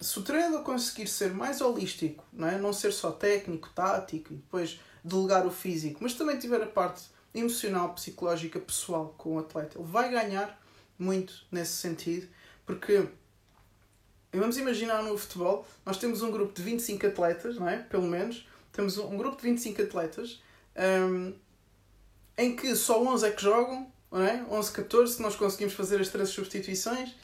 se 0.00 0.18
o 0.18 0.22
treinador 0.22 0.62
conseguir 0.62 1.06
ser 1.06 1.32
mais 1.32 1.60
holístico, 1.60 2.24
não, 2.32 2.48
é? 2.48 2.58
não 2.58 2.72
ser 2.72 2.92
só 2.92 3.10
técnico, 3.10 3.70
tático 3.74 4.32
e 4.32 4.36
depois 4.36 4.78
delegar 5.02 5.46
o 5.46 5.50
físico, 5.50 6.00
mas 6.02 6.14
também 6.14 6.38
tiver 6.38 6.62
a 6.62 6.66
parte 6.66 7.04
emocional, 7.34 7.94
psicológica, 7.94 8.58
pessoal 8.60 9.14
com 9.16 9.36
o 9.36 9.38
atleta, 9.38 9.78
ele 9.78 9.88
vai 9.88 10.10
ganhar 10.10 10.60
muito 10.98 11.46
nesse 11.50 11.74
sentido, 11.74 12.28
porque 12.64 13.08
vamos 14.32 14.58
imaginar 14.58 15.02
no 15.02 15.16
futebol, 15.16 15.66
nós 15.84 15.98
temos 15.98 16.22
um 16.22 16.30
grupo 16.30 16.52
de 16.52 16.62
25 16.62 17.06
atletas, 17.06 17.56
não 17.56 17.68
é? 17.68 17.78
Pelo 17.78 18.06
menos, 18.06 18.46
temos 18.72 18.98
um 18.98 19.16
grupo 19.16 19.36
de 19.36 19.42
25 19.44 19.82
atletas 19.82 20.42
um, 20.76 21.34
em 22.36 22.54
que 22.54 22.74
só 22.74 23.02
11 23.02 23.26
é 23.26 23.30
que 23.30 23.42
jogam, 23.42 23.90
não 24.10 24.22
é? 24.22 24.44
11, 24.50 24.72
14, 24.72 25.14
se 25.14 25.22
nós 25.22 25.36
conseguimos 25.36 25.74
fazer 25.74 26.00
as 26.00 26.08
três 26.08 26.28
substituições, 26.28 27.14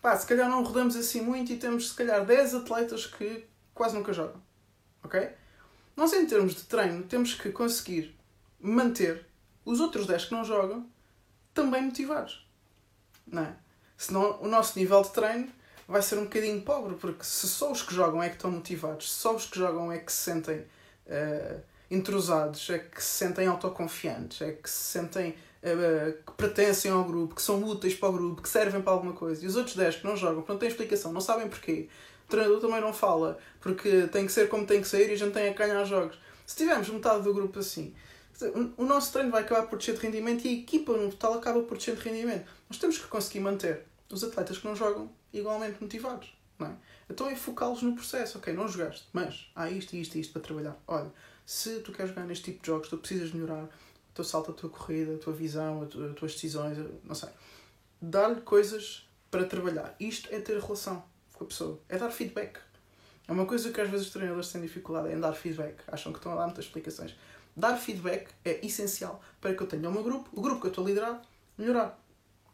pá, 0.00 0.16
se 0.16 0.26
calhar 0.26 0.48
não 0.48 0.62
rodamos 0.62 0.96
assim 0.96 1.20
muito 1.20 1.52
e 1.52 1.56
temos 1.56 1.90
se 1.90 1.94
calhar 1.94 2.24
10 2.24 2.54
atletas 2.54 3.06
que 3.06 3.44
quase 3.74 3.94
nunca 3.94 4.12
jogam. 4.12 4.40
Ok? 5.02 5.30
Nós, 5.96 6.12
em 6.12 6.26
termos 6.26 6.54
de 6.54 6.62
treino, 6.62 7.02
temos 7.04 7.34
que 7.34 7.50
conseguir 7.50 8.16
manter 8.58 9.26
os 9.64 9.80
outros 9.80 10.06
10 10.06 10.26
que 10.26 10.32
não 10.32 10.44
jogam 10.44 10.86
também 11.52 11.82
motivados. 11.82 12.46
Não 13.26 13.42
é? 13.42 13.56
Senão 13.96 14.40
o 14.40 14.48
nosso 14.48 14.78
nível 14.78 15.02
de 15.02 15.10
treino 15.10 15.48
vai 15.86 16.00
ser 16.02 16.16
um 16.18 16.24
bocadinho 16.24 16.62
pobre, 16.62 16.94
porque 16.94 17.24
se 17.24 17.48
só 17.48 17.70
os 17.70 17.82
que 17.82 17.94
jogam 17.94 18.22
é 18.22 18.28
que 18.28 18.36
estão 18.36 18.50
motivados, 18.50 19.12
se 19.12 19.18
só 19.18 19.34
os 19.34 19.46
que 19.46 19.58
jogam 19.58 19.90
é 19.90 19.98
que 19.98 20.12
se 20.12 20.18
sentem 20.18 20.58
uh, 20.60 21.60
intrusados, 21.90 22.70
é 22.70 22.78
que 22.78 23.02
se 23.02 23.18
sentem 23.18 23.46
autoconfiantes, 23.46 24.40
é 24.40 24.52
que 24.52 24.70
se 24.70 24.92
sentem 24.92 25.36
que 25.62 26.32
pertencem 26.36 26.90
ao 26.90 27.04
grupo, 27.04 27.34
que 27.34 27.42
são 27.42 27.62
úteis 27.62 27.94
para 27.94 28.08
o 28.08 28.12
grupo, 28.12 28.42
que 28.42 28.48
servem 28.48 28.80
para 28.80 28.92
alguma 28.92 29.12
coisa, 29.12 29.44
e 29.44 29.46
os 29.46 29.56
outros 29.56 29.76
10 29.76 29.96
que 29.96 30.06
não 30.06 30.16
jogam, 30.16 30.44
não 30.48 30.58
têm 30.58 30.68
explicação, 30.68 31.12
não 31.12 31.20
sabem 31.20 31.48
porquê, 31.48 31.88
o 32.26 32.30
treinador 32.30 32.60
também 32.60 32.80
não 32.80 32.92
fala, 32.92 33.38
porque 33.60 34.06
tem 34.08 34.24
que 34.24 34.32
ser 34.32 34.48
como 34.48 34.66
tem 34.66 34.80
que 34.80 34.88
ser 34.88 35.10
e 35.10 35.12
a 35.12 35.16
gente 35.16 35.32
tem 35.32 35.48
a 35.48 35.52
ganhar 35.52 35.84
jogos. 35.84 36.18
Se 36.46 36.56
tivermos 36.56 36.88
metade 36.88 37.22
do 37.22 37.34
grupo 37.34 37.58
assim, 37.58 37.94
o 38.76 38.84
nosso 38.84 39.12
treino 39.12 39.30
vai 39.30 39.42
acabar 39.42 39.66
por 39.66 39.78
descer 39.78 39.94
de 39.94 40.00
rendimento 40.00 40.46
e 40.46 40.48
a 40.48 40.52
equipa 40.52 40.96
no 40.96 41.10
total 41.10 41.34
acaba 41.34 41.62
por 41.62 41.76
descer 41.76 41.94
de 41.96 42.02
rendimento. 42.02 42.46
Nós 42.68 42.78
temos 42.78 42.98
que 42.98 43.06
conseguir 43.06 43.40
manter 43.40 43.84
os 44.10 44.24
atletas 44.24 44.58
que 44.58 44.66
não 44.66 44.74
jogam 44.74 45.10
igualmente 45.32 45.76
motivados. 45.80 46.32
Não 46.58 46.68
é? 46.68 46.72
Então 47.08 47.28
é 47.28 47.36
focá-los 47.36 47.82
no 47.82 47.94
processo. 47.94 48.38
Ok, 48.38 48.52
não 48.52 48.68
jogaste, 48.68 49.06
mas 49.12 49.50
há 49.54 49.70
isto, 49.70 49.94
isto 49.94 50.16
e 50.16 50.20
isto 50.20 50.32
para 50.32 50.42
trabalhar. 50.42 50.76
Olha, 50.86 51.12
se 51.44 51.80
tu 51.80 51.92
queres 51.92 52.10
jogar 52.10 52.26
neste 52.26 52.44
tipo 52.44 52.62
de 52.62 52.66
jogos, 52.66 52.88
tu 52.88 52.98
precisas 52.98 53.32
melhorar 53.32 53.68
o 54.10 54.14
teu 54.14 54.24
salto, 54.24 54.50
a 54.50 54.54
tua 54.54 54.70
corrida, 54.70 55.14
a 55.14 55.18
tua 55.18 55.32
visão, 55.32 55.82
as 55.82 56.14
tuas 56.16 56.32
decisões, 56.32 56.78
não 57.04 57.14
sei. 57.14 57.28
Dar-lhe 58.00 58.40
coisas 58.40 59.08
para 59.30 59.44
trabalhar. 59.44 59.94
Isto 60.00 60.28
é 60.34 60.40
ter 60.40 60.60
relação 60.60 61.02
com 61.34 61.44
a 61.44 61.46
pessoa. 61.46 61.80
É 61.88 61.96
dar 61.96 62.10
feedback. 62.10 62.58
É 63.28 63.32
uma 63.32 63.46
coisa 63.46 63.70
que 63.70 63.80
às 63.80 63.88
vezes 63.88 64.06
os 64.06 64.12
treinadores 64.12 64.50
têm 64.50 64.60
dificuldade 64.60 65.12
em 65.12 65.20
dar 65.20 65.32
feedback. 65.32 65.76
Acham 65.86 66.12
que 66.12 66.18
estão 66.18 66.32
a 66.32 66.36
dar 66.36 66.46
muitas 66.46 66.64
explicações. 66.64 67.14
Dar 67.56 67.76
feedback 67.76 68.28
é 68.44 68.64
essencial 68.64 69.22
para 69.40 69.54
que 69.54 69.62
eu 69.62 69.66
tenha 69.66 69.88
o 69.88 69.92
meu 69.92 70.02
grupo, 70.02 70.28
o 70.32 70.40
grupo 70.40 70.60
que 70.60 70.66
eu 70.66 70.70
estou 70.70 70.84
a 70.84 70.88
liderar, 70.88 71.22
melhorar. 71.56 71.98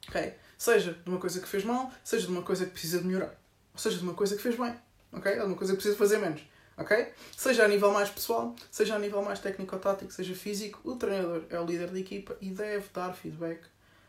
Ok? 0.09 0.35
Seja 0.59 0.93
de 0.93 1.09
uma 1.09 1.19
coisa 1.19 1.41
que 1.41 1.49
fez 1.49 1.65
mal, 1.65 1.91
seja 2.05 2.27
de 2.27 2.33
uma 2.33 2.43
coisa 2.43 2.67
que 2.67 2.73
precisa 2.73 2.99
de 2.99 3.07
melhorar. 3.07 3.35
Ou 3.73 3.79
seja 3.79 3.97
de 3.97 4.03
uma 4.03 4.15
coisa 4.15 4.37
que 4.37 4.43
fez 4.43 4.57
bem. 4.57 4.75
Ok? 5.13 5.33
Ou 5.33 5.41
de 5.41 5.47
uma 5.47 5.57
coisa 5.57 5.73
que 5.73 5.77
precisa 5.77 5.97
fazer 5.97 6.19
menos. 6.19 6.43
Ok? 6.79 7.13
Seja 7.37 7.65
a 7.65 7.69
nível 7.69 7.91
mais 7.91 8.11
pessoal, 8.11 8.55
seja 8.71 8.97
a 8.97 8.99
nível 8.99 9.23
mais 9.23 9.39
técnico-tático, 9.39 10.13
seja 10.13 10.35
físico, 10.35 10.79
o 10.85 10.97
treinador 10.97 11.45
é 11.49 11.59
o 11.59 11.65
líder 11.65 11.91
da 11.91 11.99
equipa 11.99 12.37
e 12.41 12.51
deve 12.51 12.87
dar 12.93 13.15
feedback 13.15 13.61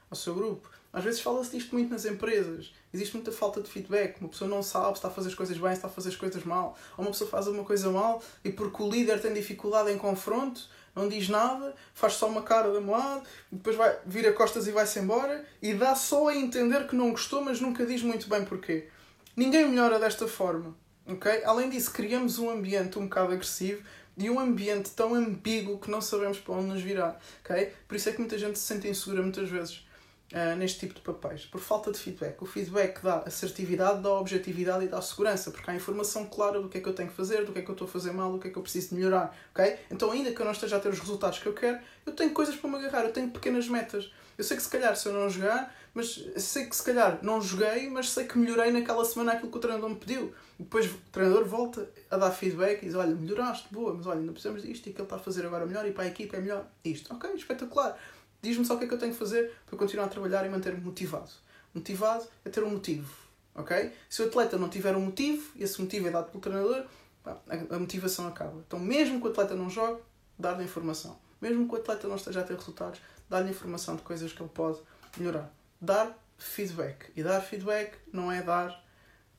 ao 0.09 0.17
seu 0.17 0.35
grupo. 0.35 0.69
Às 0.91 1.03
vezes 1.03 1.21
fala-se 1.21 1.51
disto 1.51 1.73
muito 1.73 1.91
nas 1.91 2.05
empresas. 2.05 2.73
Existe 2.93 3.15
muita 3.15 3.31
falta 3.31 3.61
de 3.61 3.69
feedback. 3.69 4.19
Uma 4.19 4.29
pessoa 4.29 4.49
não 4.49 4.63
sabe 4.63 4.87
se 4.87 4.93
está 4.93 5.07
a 5.09 5.11
fazer 5.11 5.29
as 5.29 5.35
coisas 5.35 5.57
bem, 5.57 5.69
se 5.69 5.77
está 5.77 5.87
a 5.87 5.91
fazer 5.91 6.09
as 6.09 6.15
coisas 6.15 6.43
mal. 6.43 6.77
Ou 6.97 7.05
uma 7.05 7.11
pessoa 7.11 7.29
faz 7.29 7.47
alguma 7.47 7.63
coisa 7.63 7.89
mal 7.91 8.21
e 8.43 8.51
porque 8.51 8.81
o 8.81 8.89
líder 8.89 9.21
tem 9.21 9.33
dificuldade 9.33 9.91
em 9.91 9.97
confronto, 9.97 10.67
não 10.95 11.07
diz 11.07 11.29
nada, 11.29 11.75
faz 11.93 12.13
só 12.13 12.27
uma 12.27 12.41
cara 12.41 12.71
de 12.71 12.83
lado, 12.83 13.21
depois 13.51 13.75
vai, 13.75 13.97
vira 14.05 14.33
costas 14.33 14.67
e 14.67 14.71
vai-se 14.71 14.97
embora 14.99 15.45
e 15.61 15.73
dá 15.73 15.93
só 15.93 16.29
a 16.29 16.35
entender 16.35 16.87
que 16.87 16.95
não 16.95 17.11
gostou, 17.11 17.41
mas 17.43 17.61
nunca 17.61 17.85
diz 17.85 18.01
muito 18.01 18.27
bem 18.27 18.43
porquê. 18.43 18.87
Ninguém 19.35 19.69
melhora 19.69 19.99
desta 19.99 20.27
forma. 20.27 20.75
Okay? 21.07 21.43
Além 21.45 21.69
disso, 21.69 21.91
criamos 21.91 22.37
um 22.39 22.49
ambiente 22.49 22.99
um 22.99 23.03
bocado 23.03 23.33
agressivo 23.33 23.81
e 24.17 24.29
um 24.29 24.39
ambiente 24.39 24.91
tão 24.91 25.13
ambíguo 25.13 25.79
que 25.79 25.89
não 25.89 26.01
sabemos 26.01 26.39
para 26.39 26.55
onde 26.55 26.67
nos 26.67 26.81
virar. 26.81 27.19
Okay? 27.43 27.71
Por 27.87 27.95
isso 27.95 28.09
é 28.09 28.11
que 28.11 28.19
muita 28.19 28.37
gente 28.37 28.57
se 28.57 28.65
sente 28.65 28.87
insegura 28.87 29.21
muitas 29.21 29.49
vezes 29.49 29.87
uh, 30.33 30.55
neste 30.57 30.79
tipo 30.79 30.95
de 30.95 31.01
papéis, 31.01 31.45
por 31.45 31.61
falta 31.61 31.91
de 31.91 31.99
feedback. 31.99 32.41
O 32.41 32.45
feedback 32.45 33.01
dá 33.01 33.19
assertividade, 33.19 34.01
dá 34.01 34.11
objetividade 34.11 34.85
e 34.85 34.87
dá 34.87 35.01
segurança, 35.01 35.51
porque 35.51 35.69
há 35.69 35.75
informação 35.75 36.25
clara 36.25 36.59
do 36.61 36.67
que 36.67 36.77
é 36.77 36.81
que 36.81 36.89
eu 36.89 36.93
tenho 36.93 37.09
que 37.09 37.15
fazer, 37.15 37.45
do 37.45 37.51
que 37.51 37.59
é 37.59 37.61
que 37.61 37.69
eu 37.69 37.73
estou 37.73 37.87
a 37.87 37.91
fazer 37.91 38.11
mal, 38.11 38.31
do 38.31 38.39
que 38.39 38.47
é 38.47 38.51
que 38.51 38.57
eu 38.57 38.63
preciso 38.63 38.89
de 38.89 38.95
melhorar. 38.95 39.35
Okay? 39.53 39.77
Então, 39.91 40.11
ainda 40.11 40.31
que 40.31 40.41
eu 40.41 40.45
não 40.45 40.51
esteja 40.51 40.77
a 40.77 40.79
ter 40.79 40.89
os 40.89 40.99
resultados 40.99 41.39
que 41.39 41.45
eu 41.45 41.53
quero, 41.53 41.79
eu 42.05 42.13
tenho 42.13 42.31
coisas 42.31 42.55
para 42.55 42.69
me 42.69 42.77
agarrar, 42.77 43.03
eu 43.03 43.13
tenho 43.13 43.29
pequenas 43.29 43.67
metas. 43.67 44.11
Eu 44.37 44.43
sei 44.43 44.55
que 44.55 44.63
se 44.63 44.69
calhar 44.69 44.95
se 44.95 45.07
eu 45.07 45.13
não 45.13 45.29
jogar, 45.29 45.75
mas 45.93 46.23
sei 46.37 46.67
que 46.67 46.75
se 46.75 46.83
calhar 46.83 47.19
não 47.23 47.41
joguei, 47.41 47.89
mas 47.89 48.09
sei 48.09 48.25
que 48.25 48.37
melhorei 48.37 48.71
naquela 48.71 49.03
semana 49.03 49.33
aquilo 49.33 49.51
que 49.51 49.57
o 49.57 49.61
treinador 49.61 49.89
me 49.89 49.95
pediu. 49.95 50.33
Depois 50.59 50.87
o 50.87 50.97
treinador 51.11 51.45
volta 51.45 51.87
a 52.09 52.17
dar 52.17 52.31
feedback 52.31 52.81
e 52.81 52.85
diz: 52.87 52.95
Olha, 52.95 53.13
melhoraste, 53.13 53.67
boa, 53.71 53.93
mas 53.93 54.07
olha, 54.07 54.19
ainda 54.19 54.31
precisamos 54.31 54.63
disto 54.63 54.87
e 54.87 54.89
ele 54.89 55.01
está 55.01 55.15
a 55.15 55.19
fazer 55.19 55.45
agora 55.45 55.65
melhor 55.65 55.85
e 55.85 55.91
para 55.91 56.03
a 56.03 56.07
equipa 56.07 56.37
é 56.37 56.39
melhor 56.39 56.65
isto. 56.83 57.13
Ok, 57.13 57.31
espetacular. 57.33 57.97
Diz-me 58.41 58.65
só 58.65 58.75
o 58.75 58.77
que 58.77 58.85
é 58.85 58.87
que 58.87 58.93
eu 58.93 58.99
tenho 58.99 59.11
que 59.11 59.19
fazer 59.19 59.51
para 59.65 59.77
continuar 59.77 60.05
a 60.05 60.09
trabalhar 60.09 60.45
e 60.45 60.49
manter-me 60.49 60.81
motivado. 60.81 61.29
Motivado 61.73 62.25
é 62.43 62.49
ter 62.49 62.63
um 62.63 62.69
motivo. 62.71 63.11
Ok? 63.53 63.91
Se 64.09 64.21
o 64.21 64.27
atleta 64.27 64.57
não 64.57 64.69
tiver 64.69 64.95
um 64.95 65.01
motivo, 65.01 65.51
e 65.55 65.63
esse 65.63 65.81
motivo 65.81 66.07
é 66.07 66.11
dado 66.11 66.29
pelo 66.29 66.41
treinador, 66.41 66.85
a 67.25 67.79
motivação 67.79 68.27
acaba. 68.27 68.63
Então, 68.67 68.79
mesmo 68.79 69.19
que 69.19 69.27
o 69.27 69.31
atleta 69.31 69.55
não 69.55 69.69
jogue, 69.69 70.01
dar-lhe 70.37 70.63
informação. 70.63 71.17
Mesmo 71.41 71.67
que 71.67 71.73
o 71.73 71.77
atleta 71.77 72.07
não 72.07 72.15
esteja 72.15 72.41
a 72.41 72.43
ter 72.43 72.55
resultados, 72.55 73.01
dar-lhe 73.29 73.49
informação 73.49 73.95
de 73.95 74.03
coisas 74.03 74.31
que 74.31 74.41
ele 74.41 74.51
pode 74.53 74.79
melhorar. 75.17 75.51
Dar 75.81 76.17
feedback. 76.37 77.11
E 77.15 77.23
dar 77.23 77.41
feedback 77.41 77.95
não 78.13 78.31
é 78.31 78.41
dar 78.41 78.83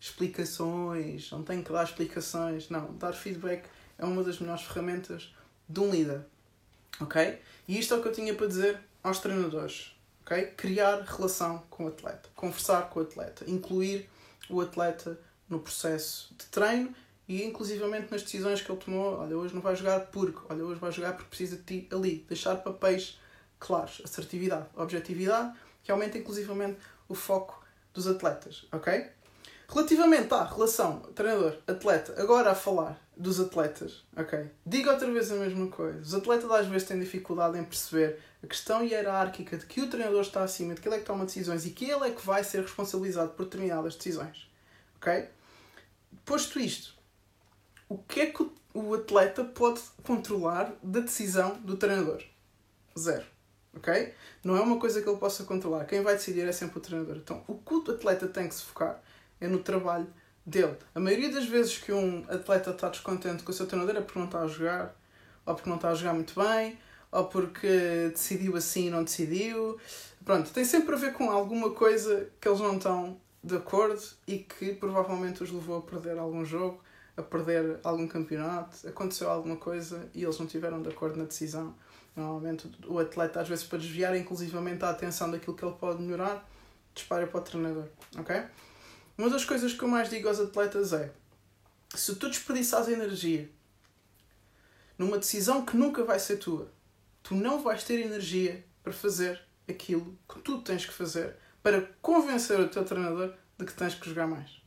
explicações, 0.00 1.30
não 1.30 1.42
tem 1.42 1.62
que 1.62 1.72
dar 1.72 1.84
explicações. 1.84 2.68
Não, 2.68 2.94
dar 2.94 3.12
feedback 3.12 3.64
é 3.98 4.04
uma 4.04 4.22
das 4.22 4.38
melhores 4.38 4.62
ferramentas 4.62 5.34
de 5.68 5.80
um 5.80 5.90
líder. 5.90 6.20
Ok? 7.00 7.40
E 7.66 7.78
isto 7.78 7.94
é 7.94 7.96
o 7.96 8.02
que 8.02 8.08
eu 8.08 8.12
tinha 8.12 8.34
para 8.34 8.46
dizer 8.46 8.80
aos 9.02 9.18
treinadores. 9.18 9.94
Ok? 10.22 10.52
Criar 10.56 11.02
relação 11.02 11.62
com 11.70 11.84
o 11.84 11.88
atleta, 11.88 12.28
conversar 12.34 12.88
com 12.90 13.00
o 13.00 13.02
atleta, 13.02 13.44
incluir 13.48 14.08
o 14.48 14.60
atleta 14.60 15.18
no 15.48 15.60
processo 15.60 16.34
de 16.36 16.46
treino 16.46 16.94
e 17.26 17.44
inclusivamente 17.44 18.10
nas 18.10 18.22
decisões 18.22 18.60
que 18.60 18.70
ele 18.70 18.80
tomou. 18.80 19.18
Olha, 19.18 19.36
hoje 19.36 19.54
não 19.54 19.60
vai 19.60 19.76
jogar 19.76 20.00
porque, 20.06 20.40
olha, 20.48 20.64
hoje 20.64 20.80
vai 20.80 20.92
jogar 20.92 21.12
porque 21.12 21.28
precisa 21.28 21.56
de 21.56 21.62
ti 21.62 21.88
ali. 21.92 22.24
Deixar 22.28 22.56
papéis 22.56 23.18
claros, 23.58 24.00
assertividade, 24.04 24.66
objetividade, 24.76 25.56
que 25.82 25.90
aumenta 25.90 26.18
inclusivamente 26.18 26.78
o 27.08 27.14
foco 27.14 27.64
dos 27.92 28.06
atletas, 28.06 28.66
ok? 28.70 29.10
Relativamente 29.70 30.32
à 30.32 30.44
relação 30.44 31.00
treinador-atleta, 31.14 32.20
agora 32.20 32.52
a 32.52 32.54
falar 32.54 32.98
dos 33.14 33.38
atletas, 33.38 34.02
ok? 34.16 34.50
Digo 34.64 34.88
outra 34.88 35.10
vez 35.10 35.30
a 35.30 35.34
mesma 35.34 35.68
coisa. 35.68 36.00
Os 36.00 36.14
atletas 36.14 36.50
às 36.50 36.66
vezes 36.66 36.88
têm 36.88 36.98
dificuldade 36.98 37.58
em 37.58 37.64
perceber 37.64 38.18
a 38.42 38.46
questão 38.46 38.82
hierárquica 38.82 39.58
de 39.58 39.66
que 39.66 39.82
o 39.82 39.90
treinador 39.90 40.22
está 40.22 40.42
acima, 40.42 40.74
de 40.74 40.80
que 40.80 40.88
ele 40.88 40.96
é 40.96 40.98
que 41.00 41.04
toma 41.04 41.26
decisões 41.26 41.66
e 41.66 41.70
que 41.70 41.84
ele 41.84 42.08
é 42.08 42.10
que 42.10 42.24
vai 42.24 42.42
ser 42.42 42.62
responsabilizado 42.62 43.32
por 43.32 43.44
determinadas 43.44 43.94
decisões, 43.94 44.48
ok? 44.96 45.28
Posto 46.24 46.58
isto, 46.58 46.94
o 47.88 47.98
que 47.98 48.20
é 48.20 48.26
que 48.26 48.48
o 48.72 48.94
atleta 48.94 49.44
pode 49.44 49.82
controlar 50.02 50.72
da 50.82 51.00
decisão 51.00 51.58
do 51.60 51.76
treinador? 51.76 52.22
Zero. 52.98 53.26
Ok? 53.76 54.14
Não 54.42 54.56
é 54.56 54.60
uma 54.60 54.78
coisa 54.78 55.02
que 55.02 55.08
ele 55.08 55.18
possa 55.18 55.44
controlar. 55.44 55.84
Quem 55.84 56.02
vai 56.02 56.14
decidir 56.14 56.46
é 56.48 56.52
sempre 56.52 56.78
o 56.78 56.80
treinador. 56.80 57.16
Então, 57.16 57.44
o 57.46 57.54
que 57.54 57.74
o 57.74 57.94
atleta 57.94 58.26
tem 58.26 58.48
que 58.48 58.54
se 58.54 58.62
focar 58.62 59.00
é 59.40 59.48
no 59.48 59.58
trabalho 59.58 60.06
dele. 60.44 60.76
A 60.94 61.00
maioria 61.00 61.30
das 61.30 61.46
vezes 61.46 61.78
que 61.78 61.92
um 61.92 62.24
atleta 62.28 62.70
está 62.70 62.88
descontente 62.88 63.42
com 63.42 63.50
o 63.50 63.54
seu 63.54 63.66
treinador 63.66 63.96
é 63.96 64.00
porque 64.00 64.18
não 64.18 64.26
está 64.26 64.40
a 64.40 64.46
jogar, 64.46 64.94
ou 65.44 65.54
porque 65.54 65.68
não 65.68 65.76
está 65.76 65.90
a 65.90 65.94
jogar 65.94 66.14
muito 66.14 66.34
bem, 66.40 66.78
ou 67.10 67.24
porque 67.24 68.08
decidiu 68.10 68.56
assim 68.56 68.86
e 68.86 68.90
não 68.90 69.04
decidiu. 69.04 69.78
Pronto, 70.24 70.50
tem 70.50 70.64
sempre 70.64 70.94
a 70.94 70.98
ver 70.98 71.12
com 71.12 71.30
alguma 71.30 71.70
coisa 71.70 72.28
que 72.40 72.48
eles 72.48 72.60
não 72.60 72.76
estão 72.76 73.20
de 73.42 73.56
acordo 73.56 74.02
e 74.26 74.38
que 74.38 74.74
provavelmente 74.74 75.42
os 75.42 75.50
levou 75.50 75.78
a 75.78 75.82
perder 75.82 76.18
algum 76.18 76.44
jogo 76.44 76.82
a 77.18 77.22
perder 77.22 77.80
algum 77.82 78.06
campeonato, 78.06 78.86
aconteceu 78.86 79.28
alguma 79.28 79.56
coisa 79.56 80.08
e 80.14 80.22
eles 80.22 80.38
não 80.38 80.46
tiveram 80.46 80.80
de 80.80 80.88
acordo 80.88 81.18
na 81.18 81.24
decisão. 81.24 81.74
Normalmente 82.14 82.70
o 82.86 82.98
atleta, 82.98 83.40
às 83.40 83.48
vezes, 83.48 83.64
para 83.64 83.78
desviar 83.78 84.16
inclusivamente 84.16 84.84
a 84.84 84.90
atenção 84.90 85.28
daquilo 85.28 85.56
que 85.56 85.64
ele 85.64 85.74
pode 85.74 86.00
melhorar, 86.00 86.48
dispara 86.94 87.26
para 87.26 87.40
o 87.40 87.42
treinador. 87.42 87.86
Ok? 88.16 88.40
Uma 89.18 89.28
das 89.28 89.44
coisas 89.44 89.72
que 89.72 89.82
eu 89.82 89.88
mais 89.88 90.08
digo 90.08 90.28
aos 90.28 90.38
atletas 90.38 90.92
é: 90.92 91.10
se 91.92 92.14
tu 92.14 92.28
desperdiçares 92.28 92.88
energia 92.88 93.50
numa 94.96 95.18
decisão 95.18 95.66
que 95.66 95.76
nunca 95.76 96.04
vai 96.04 96.20
ser 96.20 96.36
tua, 96.36 96.72
tu 97.22 97.34
não 97.34 97.60
vais 97.60 97.82
ter 97.82 98.00
energia 98.00 98.64
para 98.82 98.92
fazer 98.92 99.42
aquilo 99.68 100.16
que 100.28 100.40
tu 100.40 100.62
tens 100.62 100.86
que 100.86 100.92
fazer 100.92 101.36
para 101.62 101.82
convencer 102.00 102.60
o 102.60 102.68
teu 102.68 102.84
treinador 102.84 103.34
de 103.58 103.66
que 103.66 103.74
tens 103.74 103.94
que 103.94 104.08
jogar 104.08 104.28
mais. 104.28 104.62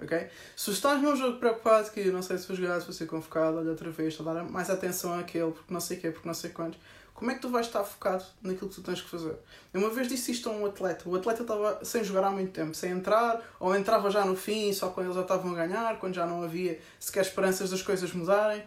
Ok? 0.00 0.28
Se 0.54 0.70
estás 0.70 1.02
num 1.02 1.16
jogo 1.16 1.38
preocupado 1.38 1.90
que 1.90 2.04
não 2.04 2.22
sei 2.22 2.38
se 2.38 2.46
vou 2.46 2.56
jogar, 2.56 2.78
se 2.80 2.86
vou 2.86 2.94
ser 2.94 3.06
convocado, 3.06 3.58
olha 3.58 3.70
outra 3.70 3.90
vez, 3.90 4.12
estou 4.12 4.28
a 4.28 4.34
dar 4.34 4.44
mais 4.44 4.70
atenção 4.70 5.18
àquele, 5.18 5.50
porque 5.50 5.72
não 5.72 5.80
sei 5.80 5.96
o 5.96 6.00
quê, 6.00 6.10
porque 6.10 6.28
não 6.28 6.34
sei 6.34 6.50
quantos, 6.50 6.78
como 7.16 7.30
é 7.30 7.34
que 7.34 7.40
tu 7.40 7.48
vais 7.48 7.66
estar 7.66 7.82
focado 7.82 8.22
naquilo 8.42 8.68
que 8.68 8.74
tu 8.74 8.82
tens 8.82 9.00
que 9.00 9.08
fazer? 9.08 9.34
Eu 9.72 9.80
uma 9.80 9.88
vez 9.88 10.06
disse 10.06 10.32
isto 10.32 10.50
a 10.50 10.52
um 10.52 10.66
atleta. 10.66 11.08
O 11.08 11.16
atleta 11.16 11.42
estava 11.42 11.82
sem 11.82 12.04
jogar 12.04 12.24
há 12.24 12.30
muito 12.30 12.52
tempo, 12.52 12.74
sem 12.74 12.90
entrar, 12.90 13.42
ou 13.58 13.74
entrava 13.74 14.10
já 14.10 14.22
no 14.22 14.36
fim, 14.36 14.70
só 14.74 14.90
quando 14.90 15.06
eles 15.06 15.16
já 15.16 15.22
estavam 15.22 15.52
a 15.52 15.54
ganhar, 15.54 15.98
quando 15.98 16.14
já 16.14 16.26
não 16.26 16.42
havia 16.42 16.78
sequer 17.00 17.22
esperanças 17.22 17.70
das 17.70 17.80
coisas 17.80 18.12
mudarem. 18.12 18.62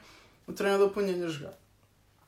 O 0.48 0.52
treinador 0.52 0.90
punha-lhe 0.90 1.24
a 1.24 1.28
jogar. 1.28 1.54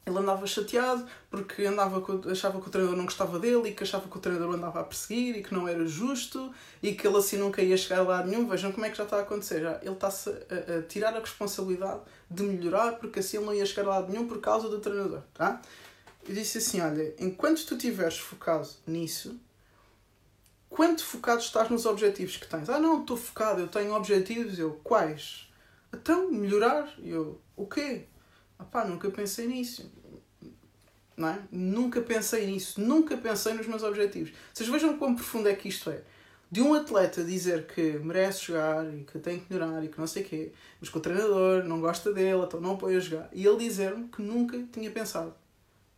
Ele 0.06 0.18
andava 0.18 0.46
chateado 0.46 1.06
porque 1.30 1.64
andava 1.64 2.04
achava 2.32 2.62
que 2.62 2.68
o 2.68 2.72
treinador 2.72 2.98
não 2.98 3.06
gostava 3.06 3.40
dele 3.40 3.70
e 3.70 3.74
que 3.74 3.84
achava 3.84 4.08
que 4.08 4.16
o 4.16 4.20
treinador 4.20 4.54
andava 4.54 4.80
a 4.80 4.84
perseguir 4.84 5.38
e 5.38 5.44
que 5.44 5.54
não 5.54 5.68
era 5.68 5.86
justo 5.88 6.52
e 6.84 6.94
que 6.94 7.08
ele 7.08 7.18
assim 7.18 7.38
nunca 7.38 7.64
ia 7.64 7.78
chegar 7.78 8.00
a 8.00 8.04
lado 8.04 8.30
nenhum. 8.30 8.48
Vejam 8.48 8.72
como 8.72 8.86
é 8.86 8.92
que 8.92 8.98
já 8.98 9.06
está 9.06 9.18
a 9.18 9.22
acontecer. 9.22 9.62
Já, 9.62 9.80
ele 9.82 9.94
está-se 9.94 10.30
a, 10.30 10.78
a, 10.78 10.82
tirar 10.84 11.16
a 11.16 11.20
responsabilidade 11.20 12.02
de 12.30 12.44
melhorar 12.44 12.94
porque 12.94 13.20
assim 13.20 13.38
ele 13.38 13.46
não 13.48 13.54
ia 13.54 13.66
chegar 13.66 13.88
a 13.88 13.96
lado 13.96 14.12
nenhum 14.12 14.28
por 14.28 14.40
causa 14.40 14.70
do 14.70 14.80
treinador. 14.80 15.22
Tá? 15.34 15.60
Eu 16.28 16.36
disse 16.36 16.60
assim: 16.60 16.82
olha, 16.82 17.14
enquanto 17.20 17.66
tu 17.66 17.76
estiveres 17.76 18.18
focado 18.18 18.68
nisso, 18.86 19.40
quanto 20.70 21.04
focado 21.04 21.42
estás 21.42 21.70
nos 21.70 21.86
objetivos 21.86 22.38
que 22.38 22.48
tens? 22.48 22.70
Ah, 22.70 22.80
não, 22.80 23.02
estou 23.02 23.18
focado, 23.18 23.62
eu 23.62 23.68
tenho 23.68 23.94
objetivos. 23.94 24.58
Eu, 24.60 24.80
quais? 24.84 25.48
Então, 25.94 26.32
melhorar. 26.32 26.94
Eu, 27.04 27.42
o 27.56 27.66
quê? 27.66 28.06
Ah 28.58 28.64
pá, 28.64 28.86
nunca 28.86 29.10
pensei 29.10 29.48
nisso. 29.48 29.92
Não 31.18 31.28
é? 31.28 31.40
Nunca 31.52 32.02
pensei 32.02 32.46
nisso. 32.48 32.80
Nunca 32.80 33.18
pensei 33.18 33.54
nos 33.54 33.68
meus 33.68 33.84
objetivos. 33.84 34.32
Vocês 34.54 34.70
vejam 34.70 34.98
quão 34.98 35.16
profundo 35.16 35.50
é 35.50 35.56
que 35.56 35.68
isto 35.68 35.90
é. 35.90 36.02
De 36.50 36.62
um 36.62 36.74
atleta 36.74 37.24
dizer 37.24 37.66
que 37.66 37.94
merece 38.00 38.46
jogar 38.46 38.86
e 38.94 39.04
que 39.04 39.18
tem 39.20 39.40
que 39.40 39.52
melhorar 39.52 39.84
e 39.84 39.88
que 39.88 39.98
não 39.98 40.06
sei 40.06 40.22
o 40.22 40.26
quê, 40.26 40.52
mas 40.80 40.90
que 40.90 40.98
o 40.98 41.02
treinador 41.02 41.64
não 41.64 41.80
gosta 41.80 42.12
dele, 42.12 42.44
então 42.44 42.60
não 42.60 42.76
põe 42.78 42.96
a 42.96 43.00
jogar. 43.00 43.30
E 43.32 43.46
ele 43.46 43.58
dizer-me 43.58 44.10
que 44.10 44.22
nunca 44.22 44.62
tinha 44.72 44.92
pensado 44.92 45.34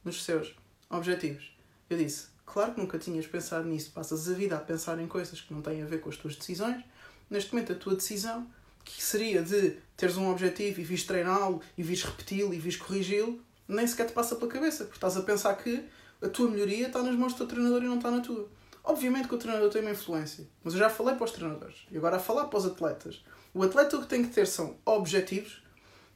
nos 0.04 0.24
seus 0.24 0.56
objetivos. 0.90 1.56
Eu 1.90 1.98
disse, 1.98 2.28
claro 2.46 2.74
que 2.74 2.82
nunca 2.82 2.98
tinhas 2.98 3.28
pensado 3.28 3.68
nisso. 3.68 3.92
Passas 3.92 4.30
a 4.30 4.34
vida 4.34 4.56
a 4.56 4.60
pensar 4.60 5.00
em 5.00 5.08
coisas 5.08 5.42
que 5.42 5.54
não 5.54 5.62
têm 5.62 5.82
a 5.82 5.86
ver 5.86 6.00
com 6.00 6.10
as 6.10 6.18
tuas 6.18 6.36
decisões. 6.36 6.84
Neste 7.30 7.54
momento, 7.54 7.74
a 7.74 7.76
tua 7.76 7.96
decisão 7.96 8.48
que 8.84 9.02
seria 9.02 9.42
de 9.42 9.78
teres 9.96 10.18
um 10.18 10.30
objetivo 10.30 10.82
e 10.82 10.84
vis 10.84 11.04
treiná-lo, 11.04 11.62
e 11.78 11.84
vis 11.84 12.04
repeti-lo, 12.04 12.54
e 12.54 12.60
vis 12.60 12.76
corrigi-lo, 12.76 13.42
nem 13.68 13.88
sequer 13.88 14.08
te 14.08 14.14
passa 14.14 14.36
pela 14.36 14.52
cabeça, 14.52 14.84
porque 14.84 14.98
estás 14.98 15.16
a 15.16 15.22
pensar 15.22 15.56
que 15.56 15.86
a 16.22 16.28
tua 16.28 16.50
melhoria 16.50 16.88
está 16.88 17.02
nas 17.02 17.16
mãos 17.16 17.34
do 17.34 17.38
teu 17.38 17.48
treinador 17.48 17.84
e 17.84 17.88
não 17.88 17.98
está 17.98 18.12
na 18.12 18.22
tua. 18.22 18.50
Obviamente 18.84 19.28
que 19.30 19.36
o 19.36 19.38
treinador 19.38 19.70
tem 19.70 19.82
uma 19.82 19.92
influência, 19.92 20.46
mas 20.64 20.74
eu 20.74 20.80
já 20.80 20.90
falei 20.90 21.16
para 21.16 21.24
os 21.24 21.32
treinadores, 21.32 21.88
e 21.90 21.98
agora 21.98 22.18
a 22.18 22.20
falar 22.20 22.46
para 22.46 22.60
os 22.60 22.66
atletas. 22.66 23.24
O 23.54 23.64
atleta 23.64 23.98
o 23.98 24.02
que 24.02 24.08
tem 24.08 24.24
que 24.24 24.34
ter 24.34 24.48
são 24.48 24.78
objetivos 24.86 25.64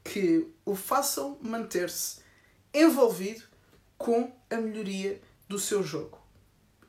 que 0.04 0.48
o 0.66 0.76
façam 0.76 1.38
manter-se 1.42 2.20
envolvido 2.74 3.44
com 3.98 4.32
a 4.50 4.58
melhoria 4.58 5.22
do 5.48 5.58
seu 5.58 5.84
jogo. 5.84 6.18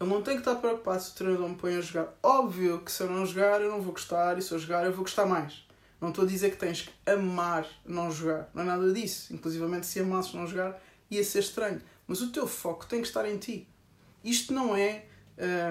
Ele 0.00 0.10
não 0.10 0.22
tem 0.22 0.34
que 0.34 0.40
estar 0.40 0.54
preocupado 0.56 1.02
se 1.02 1.10
o 1.10 1.14
treinador 1.14 1.48
me 1.48 1.56
põe 1.56 1.76
a 1.76 1.80
jogar. 1.80 2.14
Óbvio 2.22 2.80
que 2.80 2.92
se 2.92 3.02
eu 3.02 3.10
não 3.10 3.26
jogar 3.26 3.60
eu 3.60 3.70
não 3.70 3.82
vou 3.82 3.92
gostar, 3.92 4.38
e 4.38 4.42
se 4.42 4.52
eu 4.52 4.58
jogar 4.58 4.84
eu 4.84 4.92
vou 4.92 5.02
gostar 5.02 5.26
mais. 5.26 5.66
Não 6.00 6.10
estou 6.10 6.24
a 6.24 6.28
dizer 6.28 6.52
que 6.52 6.56
tens 6.56 6.82
que 6.82 7.10
amar 7.10 7.66
não 7.84 8.10
jogar. 8.10 8.48
Não 8.54 8.62
é 8.62 8.66
nada 8.66 8.92
disso. 8.92 9.32
Inclusive, 9.34 9.64
se 9.82 9.98
amasses 9.98 10.32
não 10.32 10.46
jogar, 10.46 10.80
ia 11.10 11.24
ser 11.24 11.40
estranho. 11.40 11.82
Mas 12.06 12.20
o 12.20 12.30
teu 12.30 12.46
foco 12.46 12.86
tem 12.86 13.02
que 13.02 13.08
estar 13.08 13.28
em 13.28 13.36
ti. 13.36 13.68
Isto 14.22 14.52
não 14.52 14.76
é 14.76 15.06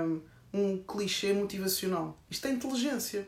um, 0.04 0.22
um 0.54 0.84
clichê 0.84 1.32
motivacional. 1.32 2.18
Isto 2.30 2.48
é 2.48 2.52
inteligência. 2.52 3.28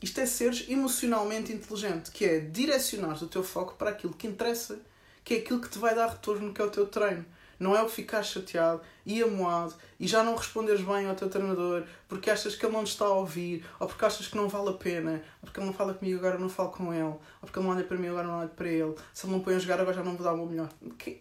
Isto 0.00 0.20
é 0.20 0.26
seres 0.26 0.68
emocionalmente 0.68 1.52
inteligente, 1.52 2.12
que 2.12 2.24
é 2.24 2.38
direcionar 2.38 3.20
o 3.22 3.26
teu 3.26 3.42
foco 3.42 3.74
para 3.74 3.90
aquilo 3.90 4.14
que 4.14 4.28
interessa, 4.28 4.80
que 5.28 5.34
é 5.34 5.38
aquilo 5.40 5.60
que 5.60 5.68
te 5.68 5.78
vai 5.78 5.94
dar 5.94 6.08
retorno, 6.08 6.54
que 6.54 6.62
é 6.62 6.64
o 6.64 6.70
teu 6.70 6.86
treino. 6.86 7.22
Não 7.60 7.76
é 7.76 7.82
o 7.82 7.88
ficar 7.88 8.22
chateado 8.22 8.80
e 9.04 9.22
amoado 9.22 9.74
e 10.00 10.08
já 10.08 10.24
não 10.24 10.34
responderes 10.34 10.80
bem 10.80 11.06
ao 11.06 11.14
teu 11.14 11.28
treinador 11.28 11.84
porque 12.08 12.30
achas 12.30 12.56
que 12.56 12.64
ele 12.64 12.72
não 12.72 12.82
te 12.82 12.92
está 12.92 13.04
a 13.04 13.10
ouvir, 13.10 13.62
ou 13.78 13.86
porque 13.86 14.06
achas 14.06 14.26
que 14.26 14.34
não 14.34 14.48
vale 14.48 14.70
a 14.70 14.72
pena, 14.72 15.22
ou 15.42 15.44
porque 15.44 15.60
ele 15.60 15.66
não 15.66 15.74
fala 15.74 15.92
comigo 15.92 16.18
agora 16.18 16.38
não 16.38 16.48
falo 16.48 16.70
com 16.70 16.94
ele, 16.94 17.02
ou 17.02 17.20
porque 17.42 17.58
ele 17.58 17.66
não 17.66 17.74
olha 17.74 17.84
para 17.84 17.98
mim 17.98 18.08
agora 18.08 18.26
não 18.26 18.40
olho 18.40 18.48
para 18.48 18.68
ele, 18.68 18.94
se 19.12 19.26
ele 19.26 19.34
não 19.34 19.40
põe 19.40 19.54
a 19.54 19.58
jogar 19.58 19.78
agora 19.80 19.96
já 19.96 20.02
não 20.02 20.16
vou 20.16 20.24
dar 20.24 20.32
o 20.32 20.36
meu 20.38 20.46
melhor. 20.46 20.70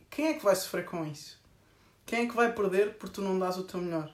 Quem 0.09 0.27
é 0.27 0.33
que 0.35 0.45
vai 0.45 0.55
sofrer 0.55 0.85
com 0.85 1.05
isso? 1.05 1.37
Quem 2.05 2.21
é 2.21 2.27
que 2.29 2.35
vai 2.35 2.53
perder 2.53 2.93
porque 2.93 3.15
tu 3.15 3.21
não 3.21 3.37
dás 3.37 3.57
o 3.57 3.63
teu 3.63 3.81
melhor? 3.81 4.09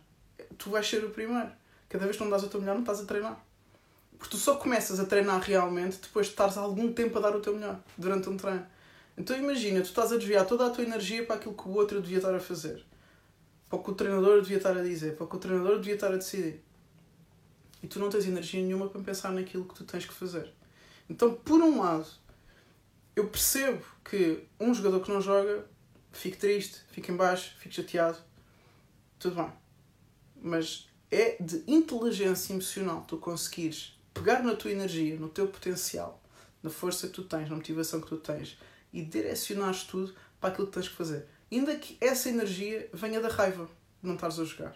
Tu 0.57 0.71
vais 0.71 0.89
ser 0.89 1.05
o 1.05 1.11
primeiro. 1.11 1.51
Cada 1.87 2.05
vez 2.05 2.17
que 2.17 2.23
não 2.23 2.31
dás 2.31 2.41
o 2.41 2.47
teu 2.47 2.59
melhor, 2.59 2.73
não 2.73 2.81
estás 2.81 2.99
a 2.99 3.05
treinar. 3.05 3.39
Porque 4.17 4.31
tu 4.31 4.37
só 4.37 4.55
começas 4.55 4.99
a 4.99 5.05
treinar 5.05 5.39
realmente 5.39 5.99
depois 6.01 6.25
de 6.25 6.31
estares 6.31 6.57
algum 6.57 6.91
tempo 6.91 7.19
a 7.19 7.21
dar 7.21 7.35
o 7.35 7.41
teu 7.41 7.53
melhor 7.53 7.79
durante 7.95 8.27
um 8.27 8.37
treino. 8.37 8.72
Então 9.17 9.37
imagina, 9.37 9.81
tu 9.81 9.85
estás 9.85 10.11
a 10.11 10.17
desviar 10.17 10.45
toda 10.45 10.65
a 10.65 10.69
tua 10.69 10.83
energia 10.83 11.25
para 11.25 11.35
aquilo 11.35 11.53
que 11.53 11.67
o 11.67 11.71
outro 11.71 12.01
devia 12.01 12.17
estar 12.17 12.33
a 12.33 12.39
fazer. 12.39 12.83
Para 13.69 13.79
o 13.79 13.83
que 13.83 13.91
o 13.91 13.95
treinador 13.95 14.41
devia 14.41 14.57
estar 14.57 14.75
a 14.77 14.81
dizer, 14.81 15.15
para 15.15 15.25
o 15.25 15.27
que 15.27 15.35
o 15.35 15.39
treinador 15.39 15.77
devia 15.77 15.93
estar 15.95 16.11
a 16.11 16.17
decidir. 16.17 16.61
E 17.81 17.87
tu 17.87 17.99
não 17.99 18.09
tens 18.09 18.25
energia 18.25 18.61
nenhuma 18.61 18.87
para 18.89 19.01
pensar 19.01 19.31
naquilo 19.31 19.65
que 19.65 19.75
tu 19.75 19.83
tens 19.83 20.05
que 20.05 20.13
fazer. 20.13 20.51
Então, 21.09 21.33
por 21.33 21.61
um 21.61 21.81
lado, 21.81 22.07
eu 23.15 23.27
percebo 23.27 23.83
que 24.03 24.43
um 24.59 24.73
jogador 24.73 25.01
que 25.01 25.11
não 25.11 25.21
joga 25.21 25.65
fique 26.11 26.37
triste, 26.37 26.81
fique 26.91 27.11
em 27.11 27.15
baixo, 27.15 27.55
fique 27.59 27.75
chateado. 27.75 28.17
Tudo 29.19 29.35
bem. 29.35 29.51
Mas 30.41 30.87
é 31.11 31.37
de 31.39 31.63
inteligência 31.67 32.53
emocional 32.53 33.05
tu 33.07 33.17
conseguires 33.17 33.97
pegar 34.13 34.41
na 34.43 34.55
tua 34.55 34.71
energia, 34.71 35.19
no 35.19 35.29
teu 35.29 35.47
potencial, 35.47 36.21
na 36.61 36.69
força 36.69 37.07
que 37.07 37.13
tu 37.13 37.23
tens, 37.23 37.49
na 37.49 37.55
motivação 37.55 38.01
que 38.01 38.07
tu 38.07 38.17
tens 38.17 38.57
e 38.93 39.03
direcionares 39.03 39.83
tudo 39.83 40.13
para 40.39 40.51
aquilo 40.51 40.67
que 40.67 40.73
tens 40.73 40.87
que 40.87 40.95
fazer. 40.95 41.25
Ainda 41.51 41.75
que 41.75 41.97
essa 41.99 42.29
energia 42.29 42.87
venha 42.93 43.19
da 43.19 43.27
raiva 43.27 43.65
de 43.65 44.07
não 44.07 44.15
estares 44.15 44.39
a 44.39 44.45
jogar. 44.45 44.75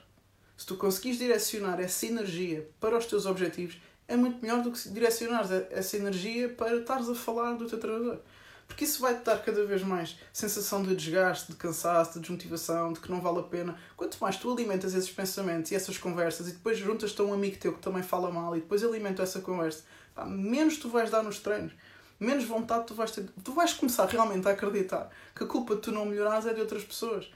Se 0.57 0.65
tu 0.65 0.75
conseguires 0.75 1.19
direcionar 1.19 1.79
essa 1.79 2.05
energia 2.05 2.67
para 2.79 2.97
os 2.97 3.05
teus 3.05 3.25
objetivos, 3.25 3.79
é 4.07 4.15
muito 4.15 4.41
melhor 4.41 4.63
do 4.63 4.71
que 4.71 4.89
direcionares 4.89 5.51
essa 5.69 5.97
energia 5.97 6.49
para 6.49 6.75
estares 6.75 7.07
a 7.09 7.15
falar 7.15 7.53
do 7.53 7.67
teu 7.67 7.79
treinador. 7.79 8.19
Porque 8.67 8.83
isso 8.83 9.01
vai-te 9.01 9.23
dar 9.23 9.41
cada 9.43 9.65
vez 9.65 9.81
mais 9.81 10.17
sensação 10.33 10.83
de 10.83 10.95
desgaste, 10.95 11.51
de 11.51 11.57
cansaço, 11.57 12.13
de 12.13 12.19
desmotivação, 12.19 12.91
de 12.91 12.99
que 12.99 13.09
não 13.09 13.21
vale 13.21 13.39
a 13.39 13.43
pena. 13.43 13.79
Quanto 13.95 14.17
mais 14.19 14.35
tu 14.35 14.51
alimentas 14.51 14.93
esses 14.93 15.09
pensamentos 15.09 15.71
e 15.71 15.75
essas 15.75 15.97
conversas 15.97 16.49
e 16.49 16.51
depois 16.51 16.77
juntas-te 16.77 17.21
a 17.21 17.23
um 17.23 17.33
amigo 17.33 17.57
teu 17.57 17.73
que 17.73 17.81
também 17.81 18.03
fala 18.03 18.29
mal 18.31 18.55
e 18.55 18.59
depois 18.59 18.83
alimenta 18.83 19.23
essa 19.23 19.39
conversa, 19.39 19.83
menos 20.25 20.77
tu 20.77 20.89
vais 20.89 21.09
dar 21.09 21.23
nos 21.23 21.39
treinos 21.39 21.73
menos 22.19 22.45
vontade 22.45 22.85
tu 22.85 22.93
vais 22.93 23.11
ter. 23.11 23.25
Tu 23.43 23.51
vais 23.53 23.73
começar 23.73 24.05
realmente 24.05 24.47
a 24.47 24.51
acreditar 24.51 25.09
que 25.35 25.43
a 25.43 25.47
culpa 25.47 25.75
de 25.75 25.81
tu 25.81 25.91
não 25.91 26.05
melhorares 26.05 26.45
é 26.45 26.53
de 26.53 26.61
outras 26.61 26.83
pessoas. 26.83 27.29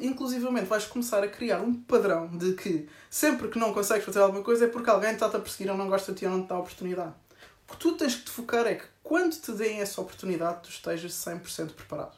Inclusivamente 0.00 0.66
vais 0.66 0.86
começar 0.86 1.22
a 1.22 1.28
criar 1.28 1.60
um 1.60 1.74
padrão 1.74 2.28
de 2.28 2.54
que 2.54 2.88
sempre 3.10 3.48
que 3.48 3.58
não 3.58 3.74
consegues 3.74 4.04
fazer 4.04 4.20
alguma 4.20 4.42
coisa 4.42 4.64
é 4.64 4.68
porque 4.68 4.88
alguém 4.88 5.12
está-te 5.12 5.36
a 5.36 5.40
perseguir 5.40 5.70
ou 5.70 5.76
não 5.76 5.88
gosta 5.88 6.12
de 6.12 6.20
ti 6.20 6.26
ou 6.26 6.32
não 6.32 6.42
te 6.42 6.48
dá 6.48 6.54
a 6.54 6.60
oportunidade. 6.60 7.12
O 7.68 7.72
que 7.72 7.76
tu 7.76 7.92
tens 7.92 8.14
que 8.14 8.24
te 8.24 8.30
focar 8.30 8.66
é 8.66 8.76
que 8.76 8.86
quando 9.02 9.36
te 9.36 9.52
deem 9.52 9.80
essa 9.80 10.00
oportunidade 10.00 10.62
tu 10.62 10.70
estejas 10.70 11.12
100% 11.12 11.74
preparado. 11.74 12.16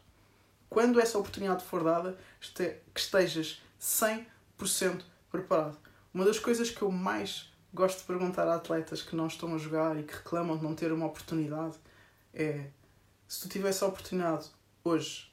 Quando 0.68 1.00
essa 1.00 1.18
oportunidade 1.18 1.64
for 1.64 1.82
dada, 1.82 2.16
que 2.54 3.00
estejas 3.00 3.60
100% 3.80 5.02
preparado. 5.32 5.76
Uma 6.14 6.24
das 6.24 6.38
coisas 6.38 6.70
que 6.70 6.82
eu 6.82 6.92
mais 6.92 7.49
gosto 7.72 8.00
de 8.00 8.04
perguntar 8.04 8.48
a 8.48 8.56
atletas 8.56 9.02
que 9.02 9.14
não 9.14 9.26
estão 9.26 9.54
a 9.54 9.58
jogar 9.58 9.98
e 9.98 10.02
que 10.02 10.14
reclamam 10.14 10.56
de 10.56 10.62
não 10.62 10.74
ter 10.74 10.92
uma 10.92 11.06
oportunidade 11.06 11.76
é 12.32 12.70
se 13.26 13.42
tu 13.42 13.48
tivesse 13.48 13.84
a 13.84 13.86
oportunidade 13.86 14.50
hoje 14.82 15.30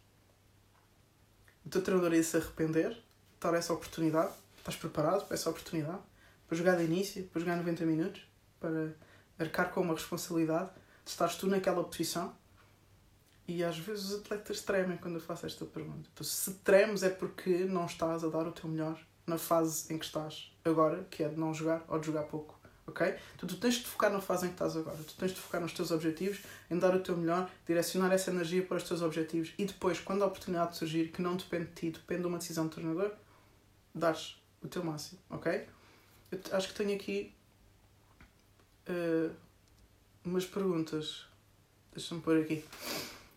o 1.68 1.70
teu 1.70 1.82
treinador 1.82 2.14
ia 2.14 2.24
se 2.24 2.38
arrepender 2.38 2.94
de 2.94 3.02
dar 3.42 3.54
essa 3.54 3.74
oportunidade? 3.74 4.32
Estás 4.58 4.78
preparado 4.78 5.26
para 5.26 5.36
essa 5.36 5.50
oportunidade? 5.50 6.00
Para 6.48 6.58
jogar 6.58 6.78
de 6.78 6.84
início, 6.86 7.26
para 7.26 7.42
jogar 7.42 7.58
90 7.58 7.86
minutos? 7.86 8.22
Para 8.58 8.94
arcar 9.38 9.74
com 9.74 9.82
uma 9.82 9.94
responsabilidade? 9.94 10.70
De 11.04 11.12
estares 11.12 11.36
tu 11.36 11.48
naquela 11.48 11.84
posição? 11.84 12.34
E 13.48 13.64
às 13.64 13.78
vezes 13.78 14.12
os 14.12 14.20
atletas 14.22 14.62
tremem 14.62 14.98
quando 14.98 15.16
eu 15.16 15.22
faço 15.22 15.46
esta 15.46 15.66
pergunta. 15.66 16.10
Então, 16.14 16.24
se 16.24 16.54
tremes 16.56 17.04
é 17.04 17.10
porque 17.10 17.66
não 17.66 17.86
estás 17.86 18.24
a 18.24 18.30
dar 18.30 18.48
o 18.48 18.52
teu 18.52 18.70
melhor 18.70 18.98
na 19.28 19.38
fase 19.38 19.94
em 19.94 20.00
que 20.00 20.06
estás 20.06 20.52
agora, 20.64 21.06
que 21.12 21.22
é 21.22 21.30
de 21.30 21.38
não 21.38 21.54
jogar 21.54 21.84
ou 21.88 22.00
de 22.00 22.08
jogar 22.08 22.24
pouco, 22.24 22.58
ok? 22.88 23.16
Então 23.36 23.48
tu 23.48 23.58
tens 23.58 23.76
de 23.76 23.86
focar 23.86 24.12
na 24.12 24.22
fase 24.22 24.46
em 24.46 24.50
que 24.50 24.56
estás 24.56 24.76
agora. 24.76 24.98
Tu 24.98 25.16
tens 25.16 25.32
de 25.32 25.40
focar 25.40 25.62
nos 25.62 25.74
teus 25.74 25.92
objetivos, 25.92 26.40
em 26.72 26.80
dar 26.80 26.96
o 26.96 27.00
teu 27.00 27.16
melhor, 27.16 27.50
direcionar 27.68 28.12
essa 28.14 28.32
energia 28.32 28.64
para 28.66 28.78
os 28.78 28.84
teus 28.84 29.02
objetivos 29.02 29.54
e 29.58 29.66
depois, 29.66 30.00
quando 30.00 30.24
a 30.24 30.28
oportunidade 30.28 30.78
surgir, 30.78 31.10
que 31.12 31.22
não 31.22 31.36
depende 31.36 31.66
de 31.66 31.74
ti, 31.74 31.92
depende 31.92 32.22
de 32.22 32.28
uma 32.28 32.38
decisão 32.38 32.68
do 32.68 32.74
treinador, 32.74 33.12
dares 33.94 34.42
o 34.64 34.68
teu 34.68 34.84
máximo, 34.84 35.20
ok? 35.30 35.68
Eu 36.32 36.40
acho 36.52 36.70
que 36.70 36.74
tenho 36.74 36.96
aqui 36.96 37.34
uh, 38.90 39.32
umas 40.24 40.46
perguntas. 40.46 41.26
Deixa-me 41.94 42.22
pôr 42.22 42.38
aqui. 42.42 42.64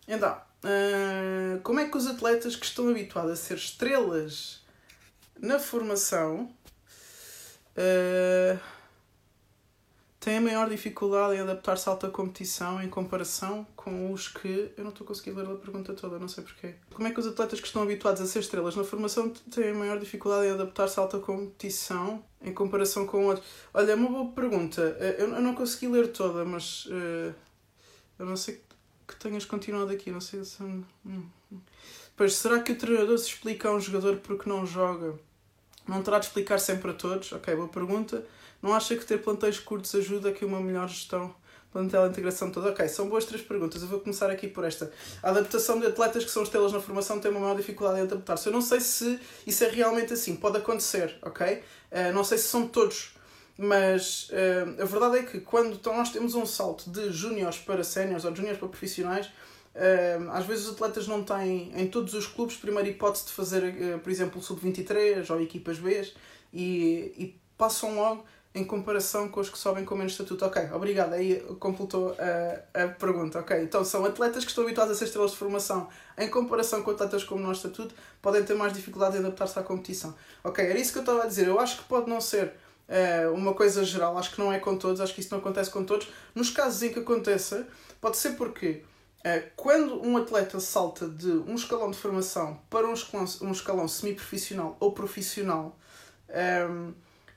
Então, 0.07 0.39
uh, 0.63 1.61
como 1.61 1.79
é 1.79 1.89
que 1.89 1.97
os 1.97 2.07
atletas 2.07 2.55
que 2.55 2.65
estão 2.65 2.89
habituados 2.89 3.31
a 3.31 3.35
ser 3.35 3.55
estrelas 3.55 4.60
na 5.41 5.57
formação 5.57 6.53
uh, 7.75 8.59
têm 10.19 10.37
a 10.37 10.41
maior 10.41 10.69
dificuldade 10.69 11.35
em 11.35 11.39
adaptar-se 11.39 11.89
à 11.89 11.91
alta 11.91 12.09
competição 12.09 12.81
em 12.81 12.87
comparação 12.87 13.65
com 13.75 14.13
os 14.13 14.27
que. 14.27 14.71
Eu 14.77 14.83
não 14.83 14.91
estou 14.91 15.05
conseguindo 15.05 15.41
ler 15.41 15.51
a 15.51 15.55
pergunta 15.55 15.93
toda, 15.93 16.19
não 16.19 16.27
sei 16.27 16.43
porquê. 16.43 16.75
Como 16.93 17.07
é 17.07 17.11
que 17.11 17.19
os 17.19 17.25
atletas 17.25 17.59
que 17.59 17.65
estão 17.65 17.81
habituados 17.81 18.21
a 18.21 18.27
ser 18.27 18.39
estrelas 18.39 18.75
na 18.75 18.83
formação 18.83 19.29
têm 19.29 19.71
a 19.71 19.73
maior 19.73 19.99
dificuldade 19.99 20.47
em 20.47 20.51
adaptar-se 20.51 20.99
à 20.99 21.03
alta 21.03 21.19
competição 21.19 22.23
em 22.39 22.53
comparação 22.53 23.07
com 23.07 23.25
outros? 23.25 23.45
Olha, 23.73 23.93
é 23.93 23.95
uma 23.95 24.09
boa 24.09 24.31
pergunta. 24.31 24.81
Eu 25.17 25.27
não 25.41 25.55
consegui 25.55 25.87
ler 25.87 26.11
toda, 26.11 26.45
mas. 26.45 26.85
Uh, 26.85 27.33
eu 28.19 28.25
não 28.27 28.37
sei 28.37 28.61
que 29.07 29.15
tenhas 29.15 29.45
continuado 29.45 29.91
aqui, 29.91 30.11
não 30.11 30.21
sei 30.21 30.45
se. 30.45 30.61
Hum, 30.61 30.83
hum. 31.03 31.25
Pois, 32.15 32.35
será 32.35 32.59
que 32.59 32.73
o 32.73 32.77
treinador 32.77 33.17
se 33.17 33.29
explica 33.29 33.69
a 33.69 33.73
um 33.73 33.79
jogador 33.79 34.17
porque 34.17 34.47
não 34.47 34.63
joga? 34.63 35.17
Não 35.87 36.01
terá 36.01 36.19
de 36.19 36.25
explicar 36.25 36.59
sempre 36.59 36.91
a 36.91 36.93
todos? 36.93 37.31
Ok, 37.31 37.55
boa 37.55 37.67
pergunta. 37.67 38.23
Não 38.61 38.73
acha 38.73 38.95
que 38.95 39.05
ter 39.05 39.17
plantéis 39.17 39.59
curtos 39.59 39.93
ajuda 39.95 40.29
a 40.29 40.31
que 40.31 40.45
uma 40.45 40.59
melhor 40.59 40.87
gestão 40.87 41.33
plantel 41.71 42.05
integração 42.07 42.51
toda? 42.51 42.69
Ok, 42.69 42.87
são 42.87 43.09
boas 43.09 43.25
três 43.25 43.41
perguntas. 43.41 43.81
Eu 43.81 43.87
vou 43.87 43.99
começar 43.99 44.29
aqui 44.29 44.47
por 44.47 44.63
esta. 44.63 44.91
A 45.23 45.29
adaptação 45.29 45.79
de 45.79 45.87
atletas 45.87 46.23
que 46.23 46.31
são 46.31 46.43
estrelas 46.43 46.71
na 46.71 46.79
formação 46.79 47.19
tem 47.19 47.31
uma 47.31 47.39
maior 47.39 47.55
dificuldade 47.55 47.99
em 47.99 48.03
adaptar-se. 48.03 48.47
Eu 48.47 48.53
não 48.53 48.61
sei 48.61 48.79
se 48.79 49.19
isso 49.47 49.63
é 49.63 49.69
realmente 49.69 50.13
assim. 50.13 50.35
Pode 50.35 50.57
acontecer, 50.57 51.17
ok? 51.21 51.63
Uh, 51.91 52.13
não 52.13 52.23
sei 52.23 52.37
se 52.37 52.45
são 52.45 52.67
todos. 52.67 53.13
Mas 53.57 54.29
uh, 54.29 54.81
a 54.81 54.85
verdade 54.85 55.19
é 55.19 55.23
que 55.23 55.39
quando 55.39 55.79
nós 55.85 56.11
temos 56.11 56.35
um 56.35 56.45
salto 56.45 56.89
de 56.89 57.11
júniores 57.11 57.57
para 57.57 57.83
séniores 57.83 58.25
ou 58.25 58.35
júniores 58.35 58.59
para 58.59 58.67
profissionais, 58.67 59.29
às 60.31 60.45
vezes 60.45 60.67
os 60.67 60.73
atletas 60.73 61.07
não 61.07 61.23
têm 61.23 61.71
em 61.75 61.87
todos 61.87 62.13
os 62.13 62.27
clubes 62.27 62.57
primeira 62.57 62.89
hipótese 62.89 63.25
de 63.25 63.31
fazer, 63.31 63.99
por 63.99 64.11
exemplo, 64.11 64.39
o 64.39 64.43
sub-23 64.43 65.29
ou 65.29 65.41
equipas 65.41 65.79
B 65.79 66.11
e, 66.53 67.13
e 67.17 67.41
passam 67.57 67.95
logo 67.95 68.25
em 68.53 68.65
comparação 68.65 69.29
com 69.29 69.39
os 69.39 69.49
que 69.49 69.57
sobem 69.57 69.85
com 69.85 69.95
menos 69.95 70.11
estatuto. 70.11 70.45
Ok, 70.45 70.61
obrigado. 70.73 71.13
Aí 71.13 71.39
completou 71.59 72.15
a, 72.19 72.83
a 72.83 72.87
pergunta. 72.89 73.39
Ok, 73.39 73.57
então 73.61 73.83
são 73.85 74.03
atletas 74.03 74.43
que 74.43 74.51
estão 74.51 74.65
habituados 74.65 74.93
a 74.93 74.95
ser 74.97 75.05
estrelas 75.05 75.31
de 75.31 75.37
formação 75.37 75.87
em 76.17 76.29
comparação 76.29 76.83
com 76.83 76.91
atletas 76.91 77.23
com 77.23 77.35
menor 77.35 77.53
estatuto 77.53 77.95
podem 78.21 78.43
ter 78.43 78.53
mais 78.53 78.73
dificuldade 78.73 79.15
em 79.15 79.19
adaptar-se 79.19 79.57
à 79.57 79.63
competição. 79.63 80.13
Ok, 80.43 80.63
era 80.63 80.77
isso 80.77 80.91
que 80.91 80.99
eu 80.99 81.03
estava 81.03 81.23
a 81.23 81.27
dizer. 81.27 81.47
Eu 81.47 81.59
acho 81.59 81.77
que 81.77 81.83
pode 81.85 82.09
não 82.09 82.19
ser 82.19 82.53
uh, 82.89 83.33
uma 83.33 83.53
coisa 83.53 83.85
geral, 83.85 84.17
acho 84.17 84.31
que 84.35 84.39
não 84.39 84.51
é 84.51 84.59
com 84.59 84.77
todos, 84.77 84.99
acho 84.99 85.13
que 85.13 85.21
isso 85.21 85.31
não 85.31 85.39
acontece 85.39 85.71
com 85.71 85.85
todos. 85.85 86.07
Nos 86.35 86.49
casos 86.49 86.83
em 86.83 86.91
que 86.91 86.99
aconteça, 86.99 87.67
pode 88.01 88.17
ser 88.17 88.31
porque 88.31 88.83
quando 89.55 90.05
um 90.05 90.17
atleta 90.17 90.59
salta 90.59 91.07
de 91.07 91.29
um 91.29 91.55
escalão 91.55 91.91
de 91.91 91.97
formação 91.97 92.59
para 92.69 92.87
um 92.87 92.93
escalão, 92.93 93.27
um 93.41 93.51
escalão 93.51 93.87
semi-profissional 93.87 94.77
ou 94.79 94.91
profissional. 94.93 95.77
Um, 96.29 96.33
ehm, 96.33 96.93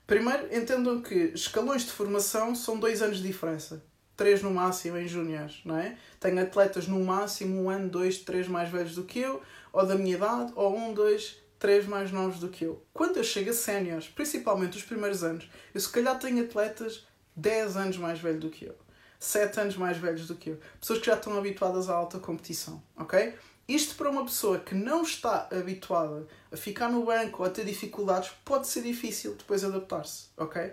Primeiro, 0.06 0.54
entendam 0.54 1.00
que 1.00 1.32
escalões 1.34 1.82
de 1.82 1.92
formação 1.92 2.54
são 2.54 2.78
dois 2.78 3.00
anos 3.00 3.18
de 3.18 3.22
diferença. 3.22 3.82
Três 4.14 4.42
no 4.42 4.50
máximo 4.50 4.98
em 4.98 5.08
júniores, 5.08 5.62
não 5.64 5.78
é? 5.78 5.96
Tenho 6.20 6.40
atletas 6.42 6.86
no 6.86 7.02
máximo 7.02 7.62
um 7.62 7.70
ano, 7.70 7.88
dois, 7.88 8.18
três 8.18 8.46
mais 8.46 8.68
velhos 8.68 8.94
do 8.94 9.04
que 9.04 9.20
eu, 9.20 9.40
ou 9.72 9.86
da 9.86 9.94
minha 9.94 10.16
idade, 10.16 10.52
ou 10.54 10.76
um, 10.76 10.92
dois, 10.92 11.38
três 11.58 11.86
mais 11.86 12.12
novos 12.12 12.38
do 12.38 12.50
que 12.50 12.66
eu. 12.66 12.84
Quando 12.92 13.16
eu 13.16 13.24
chego 13.24 13.48
a 13.48 13.54
séniores, 13.54 14.06
principalmente 14.06 14.76
os 14.76 14.84
primeiros 14.84 15.24
anos, 15.24 15.50
eu 15.72 15.80
se 15.80 15.88
calhar 15.88 16.18
tenho 16.18 16.44
atletas 16.44 17.06
10 17.34 17.76
anos 17.78 17.96
mais 17.96 18.20
velhos 18.20 18.40
do 18.40 18.50
que 18.50 18.66
eu. 18.66 18.76
7 19.18 19.60
anos 19.60 19.76
mais 19.76 19.96
velhos 19.96 20.26
do 20.26 20.34
que 20.34 20.50
eu. 20.50 20.60
Pessoas 20.80 20.98
que 20.98 21.06
já 21.06 21.14
estão 21.14 21.36
habituadas 21.36 21.88
à 21.88 21.94
alta 21.94 22.18
competição, 22.18 22.82
ok? 22.96 23.34
Isto 23.66 23.94
para 23.94 24.10
uma 24.10 24.24
pessoa 24.24 24.58
que 24.58 24.74
não 24.74 25.02
está 25.02 25.48
habituada 25.50 26.26
a 26.52 26.56
ficar 26.56 26.90
no 26.90 27.04
banco 27.04 27.42
ou 27.42 27.48
a 27.48 27.50
ter 27.50 27.64
dificuldades, 27.64 28.30
pode 28.44 28.66
ser 28.66 28.82
difícil 28.82 29.34
depois 29.34 29.64
adaptar-se, 29.64 30.26
ok? 30.36 30.72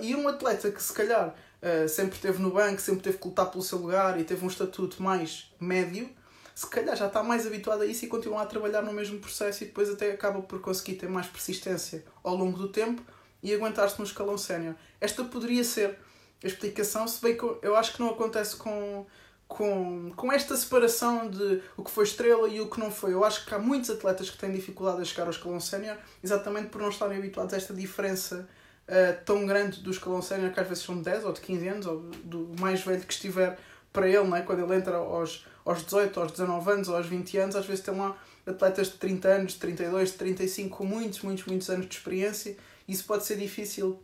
E 0.00 0.14
um 0.14 0.28
atleta 0.28 0.70
que 0.70 0.82
se 0.82 0.92
calhar 0.92 1.28
uh, 1.28 1.88
sempre 1.88 2.16
esteve 2.16 2.40
no 2.40 2.50
banco, 2.50 2.80
sempre 2.80 3.02
teve 3.02 3.18
que 3.18 3.26
lutar 3.26 3.50
pelo 3.50 3.62
seu 3.62 3.78
lugar 3.78 4.20
e 4.20 4.24
teve 4.24 4.44
um 4.44 4.48
estatuto 4.48 5.02
mais 5.02 5.50
médio, 5.58 6.08
se 6.54 6.66
calhar 6.66 6.94
já 6.94 7.06
está 7.06 7.22
mais 7.22 7.46
habituado 7.46 7.82
a 7.82 7.86
isso 7.86 8.04
e 8.04 8.08
continua 8.08 8.42
a 8.42 8.46
trabalhar 8.46 8.82
no 8.82 8.92
mesmo 8.92 9.18
processo 9.18 9.64
e 9.64 9.66
depois 9.66 9.88
até 9.88 10.12
acaba 10.12 10.42
por 10.42 10.60
conseguir 10.60 10.96
ter 10.96 11.08
mais 11.08 11.26
persistência 11.26 12.04
ao 12.22 12.36
longo 12.36 12.58
do 12.58 12.68
tempo 12.68 13.02
e 13.42 13.54
aguentar-se 13.54 13.98
no 13.98 14.04
escalão 14.04 14.36
sénior. 14.36 14.74
Esta 15.00 15.24
poderia 15.24 15.64
ser 15.64 15.98
a 16.42 16.46
explicação, 16.46 17.06
se 17.06 17.20
bem 17.22 17.36
que 17.36 17.44
eu 17.62 17.76
acho 17.76 17.92
que 17.94 18.00
não 18.00 18.10
acontece 18.10 18.56
com 18.56 19.06
com, 19.52 20.10
com 20.16 20.32
esta 20.32 20.56
separação 20.56 21.28
de 21.28 21.62
o 21.76 21.84
que 21.84 21.90
foi 21.90 22.04
estrela 22.04 22.48
e 22.48 22.60
o 22.60 22.68
que 22.68 22.80
não 22.80 22.90
foi. 22.90 23.12
Eu 23.12 23.22
acho 23.22 23.44
que 23.44 23.54
há 23.54 23.58
muitos 23.58 23.90
atletas 23.90 24.30
que 24.30 24.38
têm 24.38 24.50
dificuldade 24.50 25.02
a 25.02 25.04
chegar 25.04 25.24
ao 25.24 25.30
escalão 25.30 25.60
sénior 25.60 25.98
exatamente 26.24 26.68
por 26.68 26.80
não 26.80 26.88
estarem 26.88 27.18
habituados 27.18 27.52
a 27.52 27.58
esta 27.58 27.74
diferença 27.74 28.48
uh, 28.88 29.24
tão 29.24 29.46
grande 29.46 29.80
do 29.80 29.90
escalão 29.90 30.22
sénior, 30.22 30.52
que 30.52 30.60
às 30.60 30.66
vezes 30.66 30.82
são 30.82 30.96
de 30.96 31.02
10 31.02 31.24
ou 31.24 31.32
de 31.32 31.40
15 31.42 31.68
anos, 31.68 31.86
ou 31.86 32.00
do 32.24 32.50
mais 32.58 32.82
velho 32.82 33.02
que 33.02 33.12
estiver 33.12 33.58
para 33.92 34.08
ele, 34.08 34.24
não 34.24 34.36
é? 34.36 34.40
quando 34.40 34.64
ele 34.64 34.74
entra 34.74 34.96
aos, 34.96 35.46
aos 35.66 35.84
18, 35.84 36.18
aos 36.18 36.32
19 36.32 36.70
anos 36.70 36.88
ou 36.88 36.96
aos 36.96 37.06
20 37.06 37.36
anos, 37.36 37.56
às 37.56 37.66
vezes 37.66 37.84
tem 37.84 37.94
lá 37.94 38.16
atletas 38.46 38.86
de 38.86 38.94
30 38.94 39.28
anos, 39.28 39.52
de 39.52 39.58
32, 39.58 40.12
de 40.12 40.16
35, 40.16 40.76
com 40.78 40.84
muitos, 40.86 41.20
muitos, 41.20 41.44
muitos 41.44 41.68
anos 41.68 41.86
de 41.86 41.94
experiência. 41.94 42.56
Isso 42.88 43.04
pode 43.04 43.24
ser 43.26 43.36
difícil 43.36 44.00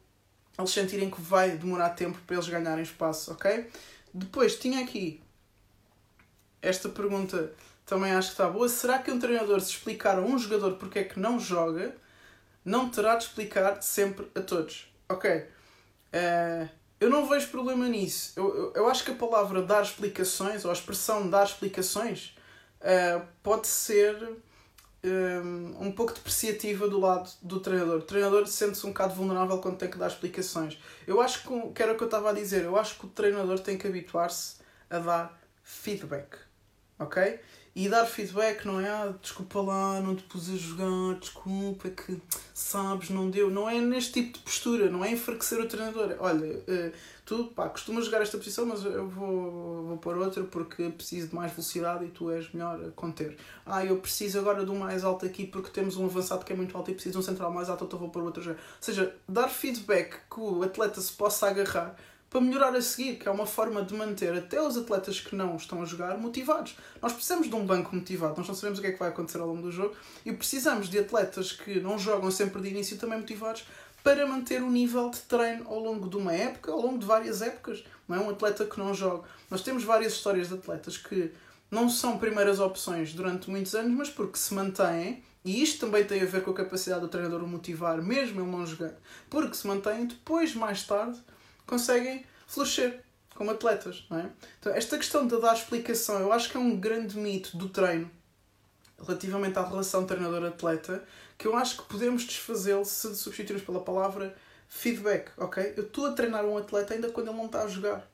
eles 0.58 0.70
sentirem 0.70 1.10
que 1.10 1.20
vai 1.20 1.52
demorar 1.52 1.90
tempo 1.90 2.18
para 2.26 2.36
eles 2.36 2.48
ganharem 2.48 2.82
espaço, 2.82 3.32
ok? 3.32 3.70
Depois 4.12 4.58
tinha 4.58 4.82
aqui 4.82 5.22
esta 6.60 6.88
pergunta 6.88 7.52
também 7.86 8.12
acho 8.12 8.28
que 8.28 8.34
está 8.34 8.48
boa. 8.48 8.68
Será 8.68 8.98
que 8.98 9.10
um 9.10 9.18
treinador, 9.18 9.60
se 9.60 9.70
explicar 9.70 10.18
a 10.18 10.20
um 10.20 10.38
jogador 10.38 10.74
porque 10.74 10.98
é 10.98 11.04
que 11.04 11.18
não 11.18 11.38
joga, 11.38 11.96
não 12.64 12.90
terá 12.90 13.16
de 13.16 13.24
explicar 13.24 13.80
sempre 13.82 14.26
a 14.34 14.40
todos? 14.40 14.92
Ok. 15.08 15.30
Uh, 15.30 16.68
eu 17.00 17.08
não 17.08 17.26
vejo 17.26 17.48
problema 17.48 17.88
nisso. 17.88 18.32
Eu, 18.36 18.54
eu, 18.54 18.72
eu, 18.74 18.88
acho 18.88 19.04
que 19.04 19.12
a 19.12 19.14
palavra 19.14 19.62
dar 19.62 19.82
explicações, 19.82 20.64
ou 20.64 20.70
a 20.70 20.74
expressão 20.74 21.30
dar 21.30 21.44
explicações, 21.44 22.36
uh, 22.80 23.24
pode 23.42 23.68
ser 23.68 24.36
um, 25.04 25.92
pouco 25.92 26.12
depreciativa 26.12 26.88
do 26.88 26.98
lado 26.98 27.30
do 27.42 27.60
treinador. 27.60 27.98
O 27.98 28.02
treinador 28.02 28.46
sente-se 28.46 28.84
um 28.86 28.90
bocado 28.90 29.14
vulnerável 29.14 29.58
quando 29.58 29.78
tem 29.78 29.90
que 29.90 29.98
dar 29.98 30.08
explicações. 30.08 30.78
Eu 31.06 31.20
acho 31.20 31.42
que, 31.42 31.72
que 31.72 31.82
era 31.82 31.92
o 31.92 31.96
que 31.96 32.02
eu 32.02 32.08
estava 32.08 32.30
a 32.30 32.32
dizer, 32.32 32.64
eu 32.64 32.76
acho 32.76 32.98
que 32.98 33.06
o 33.06 33.08
treinador 33.08 33.58
tem 33.60 33.78
que 33.78 33.86
habituar-se 33.86 34.56
a 34.90 34.98
dar 34.98 35.40
feedback 35.62 36.38
ok? 36.98 37.38
E 37.78 37.88
dar 37.88 38.04
feedback 38.06 38.64
não 38.64 38.80
é, 38.80 38.88
ah, 38.88 39.14
desculpa 39.22 39.60
lá, 39.60 40.00
não 40.00 40.16
te 40.16 40.24
pus 40.24 40.50
a 40.50 40.56
jogar, 40.56 41.16
desculpa, 41.20 41.86
é 41.86 41.90
que 41.92 42.20
sabes, 42.52 43.08
não 43.08 43.30
deu. 43.30 43.50
Não 43.50 43.70
é 43.70 43.80
neste 43.80 44.14
tipo 44.14 44.36
de 44.36 44.40
postura, 44.40 44.90
não 44.90 45.04
é 45.04 45.12
enfraquecer 45.12 45.60
o 45.60 45.68
treinador. 45.68 46.16
Olha, 46.18 46.56
uh, 46.56 46.92
tu 47.24 47.44
pá, 47.54 47.68
costumas 47.68 48.06
jogar 48.06 48.20
esta 48.20 48.36
posição, 48.36 48.66
mas 48.66 48.84
eu 48.84 49.08
vou, 49.08 49.84
vou 49.84 49.96
pôr 49.96 50.18
outra 50.18 50.42
porque 50.42 50.88
preciso 50.88 51.28
de 51.28 51.36
mais 51.36 51.52
velocidade 51.52 52.04
e 52.04 52.08
tu 52.08 52.32
és 52.32 52.52
melhor 52.52 52.84
a 52.84 52.90
conter. 52.90 53.36
Ah, 53.64 53.84
eu 53.84 53.98
preciso 53.98 54.40
agora 54.40 54.64
de 54.64 54.72
um 54.72 54.78
mais 54.80 55.04
alto 55.04 55.24
aqui 55.24 55.46
porque 55.46 55.70
temos 55.70 55.96
um 55.96 56.06
avançado 56.06 56.44
que 56.44 56.52
é 56.52 56.56
muito 56.56 56.76
alto 56.76 56.90
e 56.90 56.94
preciso 56.94 57.12
de 57.12 57.18
um 57.18 57.22
central 57.22 57.52
mais 57.52 57.70
alto, 57.70 57.84
então 57.84 57.96
vou 57.96 58.08
pôr 58.08 58.24
outra 58.24 58.42
já. 58.42 58.50
Ou 58.50 58.56
seja, 58.80 59.14
dar 59.28 59.46
feedback 59.46 60.16
que 60.28 60.40
o 60.40 60.64
atleta 60.64 61.00
se 61.00 61.12
possa 61.12 61.46
agarrar 61.46 61.94
para 62.30 62.40
melhorar 62.40 62.74
a 62.76 62.82
seguir, 62.82 63.16
que 63.16 63.28
é 63.28 63.30
uma 63.30 63.46
forma 63.46 63.82
de 63.82 63.94
manter 63.94 64.34
até 64.34 64.60
os 64.60 64.76
atletas 64.76 65.20
que 65.20 65.34
não 65.34 65.56
estão 65.56 65.82
a 65.82 65.84
jogar 65.84 66.18
motivados. 66.18 66.76
Nós 67.00 67.12
precisamos 67.12 67.48
de 67.48 67.54
um 67.54 67.64
banco 67.64 67.94
motivado, 67.94 68.36
nós 68.36 68.46
não 68.46 68.54
sabemos 68.54 68.78
o 68.78 68.82
que 68.82 68.88
é 68.88 68.92
que 68.92 68.98
vai 68.98 69.08
acontecer 69.08 69.38
ao 69.38 69.46
longo 69.46 69.62
do 69.62 69.72
jogo 69.72 69.94
e 70.24 70.32
precisamos 70.32 70.88
de 70.88 70.98
atletas 70.98 71.52
que 71.52 71.80
não 71.80 71.98
jogam 71.98 72.30
sempre 72.30 72.60
de 72.60 72.68
início 72.68 72.98
também 72.98 73.18
motivados 73.18 73.64
para 74.02 74.26
manter 74.26 74.62
o 74.62 74.70
nível 74.70 75.10
de 75.10 75.20
treino 75.20 75.66
ao 75.68 75.78
longo 75.78 76.08
de 76.08 76.16
uma 76.16 76.32
época, 76.32 76.70
ao 76.70 76.80
longo 76.80 76.98
de 76.98 77.06
várias 77.06 77.42
épocas. 77.42 77.84
Não 78.06 78.16
é 78.16 78.20
um 78.20 78.30
atleta 78.30 78.64
que 78.64 78.78
não 78.78 78.94
joga. 78.94 79.28
Nós 79.50 79.62
temos 79.62 79.84
várias 79.84 80.12
histórias 80.12 80.48
de 80.48 80.54
atletas 80.54 80.96
que 80.96 81.32
não 81.70 81.88
são 81.88 82.18
primeiras 82.18 82.60
opções 82.60 83.12
durante 83.12 83.50
muitos 83.50 83.74
anos, 83.74 83.92
mas 83.92 84.08
porque 84.08 84.38
se 84.38 84.54
mantêm, 84.54 85.22
e 85.44 85.62
isto 85.62 85.80
também 85.80 86.04
tem 86.04 86.22
a 86.22 86.24
ver 86.24 86.42
com 86.42 86.50
a 86.50 86.54
capacidade 86.54 87.02
do 87.02 87.08
treinador 87.08 87.46
motivar, 87.46 88.00
mesmo 88.02 88.40
ele 88.40 88.50
não 88.50 88.66
jogando, 88.66 88.96
porque 89.28 89.54
se 89.54 89.66
mantêm 89.66 90.06
depois, 90.06 90.54
mais 90.54 90.82
tarde, 90.84 91.18
conseguem 91.68 92.24
florescer 92.46 93.04
como 93.34 93.52
atletas. 93.52 94.04
Não 94.10 94.18
é? 94.18 94.30
Então, 94.58 94.74
esta 94.74 94.96
questão 94.98 95.26
de 95.26 95.40
dar 95.40 95.54
explicação, 95.54 96.18
eu 96.18 96.32
acho 96.32 96.50
que 96.50 96.56
é 96.56 96.60
um 96.60 96.76
grande 96.76 97.16
mito 97.16 97.56
do 97.56 97.68
treino 97.68 98.10
relativamente 99.00 99.56
à 99.56 99.62
relação 99.62 100.04
treinador-atleta, 100.04 101.04
que 101.36 101.46
eu 101.46 101.54
acho 101.54 101.76
que 101.76 101.84
podemos 101.84 102.24
desfazê-lo 102.24 102.84
se 102.84 103.14
substituirmos 103.14 103.64
pela 103.64 103.80
palavra 103.80 104.34
feedback, 104.68 105.30
ok? 105.36 105.74
Eu 105.76 105.84
estou 105.84 106.06
a 106.06 106.12
treinar 106.12 106.44
um 106.44 106.58
atleta 106.58 106.94
ainda 106.94 107.08
quando 107.10 107.28
ele 107.28 107.36
não 107.36 107.46
está 107.46 107.62
a 107.62 107.68
jogar, 107.68 108.10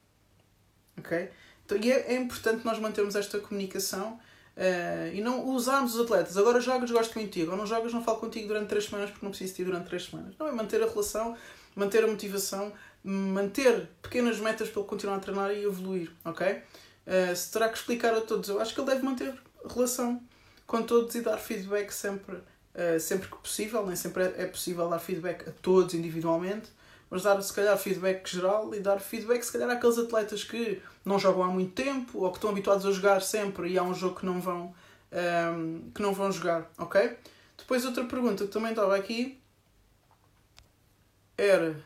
ok? 0.99 1.31
Então, 1.65 1.79
e 1.79 1.91
é, 1.91 2.13
é 2.13 2.17
importante 2.17 2.67
nós 2.67 2.79
mantermos 2.79 3.17
esta 3.17 3.41
comunicação 3.41 4.21
uh, 4.57 5.15
e 5.15 5.21
não 5.21 5.47
usarmos 5.49 5.95
os 5.95 6.01
atletas. 6.01 6.37
Agora 6.37 6.61
jogas, 6.61 6.91
gosto 6.91 7.15
contigo. 7.15 7.53
Ou 7.53 7.57
não 7.57 7.67
jogas, 7.67 7.93
não 7.93 8.03
falo 8.03 8.19
contigo 8.19 8.49
durante 8.49 8.69
três 8.69 8.85
semanas 8.85 9.11
porque 9.11 9.25
não 9.25 9.31
preciso 9.31 9.51
de 9.53 9.57
ti 9.57 9.65
durante 9.65 9.87
três 9.87 10.05
semanas. 10.07 10.35
Não, 10.39 10.47
é 10.47 10.53
manter 10.53 10.83
a 10.83 10.87
relação, 10.87 11.37
manter 11.75 12.05
a 12.05 12.07
motivação, 12.07 12.73
manter 13.03 13.89
pequenas 14.03 14.39
metas 14.39 14.69
para 14.69 14.81
ele 14.81 14.89
continuar 14.89 15.17
a 15.17 15.21
treinar 15.21 15.51
e 15.53 15.65
evoluir, 15.65 16.11
ok? 16.25 16.63
Uh, 17.07 17.37
se 17.37 17.53
terá 17.53 17.69
que 17.69 17.77
explicar 17.77 18.15
a 18.15 18.21
todos, 18.21 18.49
eu 18.49 18.61
acho 18.61 18.75
que 18.75 18.81
ele 18.81 18.89
deve 18.89 19.03
manter 19.03 19.35
relação 19.69 20.23
com 20.67 20.83
todos 20.83 21.15
e 21.15 21.21
dar 21.21 21.37
feedback 21.37 21.91
sempre, 21.91 22.37
uh, 22.37 22.99
sempre 22.99 23.29
que 23.29 23.37
possível. 23.37 23.85
Nem 23.87 23.97
sempre 23.97 24.25
é, 24.25 24.35
é 24.45 24.47
possível 24.47 24.89
dar 24.89 24.99
feedback 24.99 25.49
a 25.49 25.53
todos 25.61 25.95
individualmente, 25.95 26.71
mas 27.15 27.23
dar 27.23 27.41
se 27.41 27.53
calhar 27.53 27.79
feedback 27.79 28.29
geral 28.29 28.75
e 28.75 28.81
dar 28.81 28.99
feedback 28.99 29.45
se 29.45 29.53
calhar 29.53 29.71
àqueles 29.71 29.97
atletas 29.99 30.43
que 30.43 30.83
não 31.05 31.17
jogam 31.17 31.45
há 31.45 31.47
muito 31.47 31.71
tempo 31.71 32.25
ou 32.25 32.31
que 32.33 32.39
estão 32.39 32.51
habituados 32.51 32.85
a 32.85 32.91
jogar 32.91 33.23
sempre 33.23 33.69
e 33.69 33.79
há 33.79 33.85
um 33.85 33.95
jogo 33.95 34.19
que 34.19 34.27
não 34.27 34.41
vão, 34.41 34.65
um, 34.65 34.75
ehm, 35.13 35.91
que 35.95 36.03
não 36.03 36.13
vão 36.13 36.33
jogar, 36.33 36.69
ok? 36.77 37.17
Depois 37.57 37.85
outra 37.85 38.03
pergunta 38.03 38.45
que 38.45 38.51
também 38.51 38.71
estava 38.71 38.97
aqui 38.97 39.39
era 41.39 41.81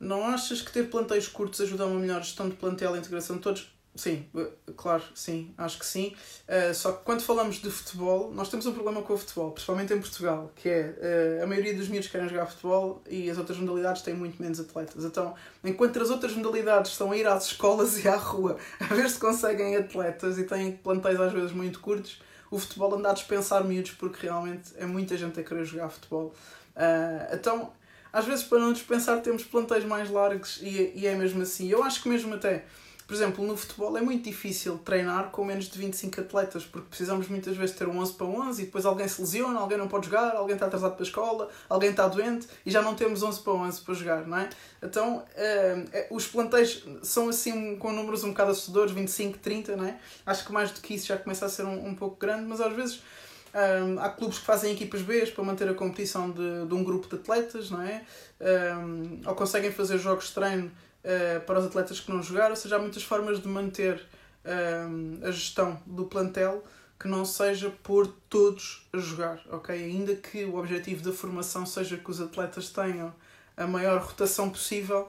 não 0.00 0.26
achas 0.26 0.60
que 0.60 0.72
ter 0.72 0.90
planteios 0.90 1.28
curtos 1.28 1.60
ajuda 1.60 1.84
a 1.84 1.86
uma 1.86 2.00
melhor 2.00 2.20
gestão 2.20 2.48
de 2.48 2.56
plantel 2.56 2.96
e 2.96 2.98
integração 2.98 3.36
de 3.36 3.42
todos? 3.42 3.77
Sim, 3.98 4.24
eh, 4.36 4.46
claro, 4.76 5.02
sim, 5.12 5.52
acho 5.58 5.76
que 5.76 5.84
sim. 5.84 6.14
Uh, 6.48 6.72
só 6.72 6.92
que 6.92 7.04
quando 7.04 7.20
falamos 7.20 7.56
de 7.56 7.68
futebol, 7.68 8.30
nós 8.32 8.48
temos 8.48 8.64
um 8.64 8.72
problema 8.72 9.02
com 9.02 9.12
o 9.12 9.18
futebol, 9.18 9.50
principalmente 9.50 9.92
em 9.92 9.98
Portugal, 9.98 10.52
que 10.54 10.68
é 10.68 11.40
uh, 11.40 11.42
a 11.42 11.46
maioria 11.48 11.74
dos 11.74 11.88
miúdos 11.88 12.08
querem 12.08 12.28
jogar 12.28 12.46
futebol 12.46 13.02
e 13.10 13.28
as 13.28 13.36
outras 13.38 13.58
modalidades 13.58 14.02
têm 14.02 14.14
muito 14.14 14.40
menos 14.40 14.60
atletas. 14.60 15.04
Então, 15.04 15.34
enquanto 15.64 16.00
as 16.00 16.10
outras 16.10 16.32
modalidades 16.32 16.92
estão 16.92 17.10
a 17.10 17.16
ir 17.16 17.26
às 17.26 17.46
escolas 17.46 18.04
e 18.04 18.06
à 18.06 18.14
rua 18.14 18.56
a 18.78 18.94
ver 18.94 19.10
se 19.10 19.18
conseguem 19.18 19.74
atletas 19.74 20.38
e 20.38 20.44
têm 20.44 20.70
plantéis 20.76 21.20
às 21.20 21.32
vezes 21.32 21.50
muito 21.50 21.80
curtos, 21.80 22.22
o 22.52 22.58
futebol 22.60 22.94
anda 22.94 23.10
a 23.10 23.12
dispensar 23.12 23.64
miúdos 23.64 23.90
porque 23.90 24.28
realmente 24.28 24.74
é 24.76 24.86
muita 24.86 25.16
gente 25.16 25.40
a 25.40 25.42
querer 25.42 25.64
jogar 25.64 25.88
futebol. 25.88 26.32
Uh, 26.76 27.34
então, 27.34 27.72
às 28.12 28.24
vezes 28.24 28.44
para 28.44 28.60
não 28.60 28.72
dispensar 28.72 29.20
temos 29.22 29.42
plantéis 29.42 29.84
mais 29.84 30.08
largos 30.08 30.60
e, 30.62 30.92
e 30.94 31.04
é 31.04 31.16
mesmo 31.16 31.42
assim. 31.42 31.68
Eu 31.68 31.82
acho 31.82 32.00
que 32.00 32.08
mesmo 32.08 32.32
até 32.32 32.64
por 33.08 33.14
exemplo, 33.14 33.42
no 33.42 33.56
futebol 33.56 33.96
é 33.96 34.02
muito 34.02 34.24
difícil 34.24 34.76
treinar 34.84 35.30
com 35.30 35.42
menos 35.42 35.64
de 35.70 35.78
25 35.78 36.20
atletas, 36.20 36.66
porque 36.66 36.88
precisamos 36.90 37.26
muitas 37.26 37.56
vezes 37.56 37.74
ter 37.74 37.88
um 37.88 37.98
11 38.00 38.12
para 38.12 38.26
11 38.26 38.60
e 38.60 38.64
depois 38.66 38.84
alguém 38.84 39.08
se 39.08 39.18
lesiona, 39.22 39.58
alguém 39.58 39.78
não 39.78 39.88
pode 39.88 40.04
jogar, 40.04 40.36
alguém 40.36 40.52
está 40.52 40.66
atrasado 40.66 40.92
para 40.92 41.02
a 41.02 41.06
escola, 41.06 41.48
alguém 41.70 41.88
está 41.88 42.06
doente 42.06 42.46
e 42.66 42.70
já 42.70 42.82
não 42.82 42.94
temos 42.94 43.22
11 43.22 43.40
para 43.40 43.54
11 43.54 43.80
para 43.80 43.94
jogar, 43.94 44.26
não 44.26 44.36
é? 44.36 44.50
Então, 44.82 45.24
uh, 45.24 46.14
os 46.14 46.26
plantéis 46.26 46.84
são 47.02 47.30
assim 47.30 47.76
com 47.76 47.92
números 47.92 48.24
um 48.24 48.28
bocado 48.28 48.50
assustadores, 48.50 48.92
25, 48.92 49.38
30, 49.38 49.74
não 49.74 49.86
é? 49.86 49.98
Acho 50.26 50.44
que 50.44 50.52
mais 50.52 50.70
do 50.70 50.82
que 50.82 50.92
isso 50.92 51.06
já 51.06 51.16
começa 51.16 51.46
a 51.46 51.48
ser 51.48 51.64
um, 51.64 51.86
um 51.88 51.94
pouco 51.94 52.16
grande, 52.16 52.44
mas 52.46 52.60
às 52.60 52.74
vezes. 52.74 53.02
Um, 53.48 53.98
há 53.98 54.10
clubes 54.10 54.38
que 54.38 54.44
fazem 54.44 54.74
equipas 54.74 55.00
B 55.00 55.24
para 55.28 55.42
manter 55.42 55.66
a 55.70 55.74
competição 55.74 56.30
de, 56.30 56.66
de 56.66 56.74
um 56.74 56.84
grupo 56.84 57.08
de 57.08 57.14
atletas, 57.16 57.70
não 57.70 57.80
é? 57.80 58.04
Um, 58.38 59.22
ou 59.26 59.34
conseguem 59.34 59.72
fazer 59.72 59.96
jogos 59.96 60.26
de 60.26 60.34
treino 60.34 60.70
uh, 61.04 61.40
para 61.46 61.58
os 61.58 61.66
atletas 61.66 62.00
que 62.00 62.10
não 62.10 62.22
jogaram, 62.22 62.50
ou 62.50 62.56
seja, 62.56 62.76
há 62.76 62.78
muitas 62.78 63.02
formas 63.02 63.40
de 63.40 63.48
manter 63.48 64.06
uh, 64.44 65.26
a 65.26 65.30
gestão 65.30 65.80
do 65.86 66.04
plantel 66.04 66.64
que 66.98 67.06
não 67.06 67.24
seja 67.24 67.70
por 67.82 68.06
todos 68.28 68.86
a 68.92 68.98
jogar, 68.98 69.40
ok? 69.50 69.74
Ainda 69.74 70.16
que 70.16 70.44
o 70.44 70.56
objetivo 70.56 71.02
da 71.02 71.12
formação 71.12 71.64
seja 71.64 71.96
que 71.96 72.10
os 72.10 72.20
atletas 72.20 72.70
tenham 72.70 73.14
a 73.56 73.66
maior 73.66 74.00
rotação 74.00 74.50
possível, 74.50 75.08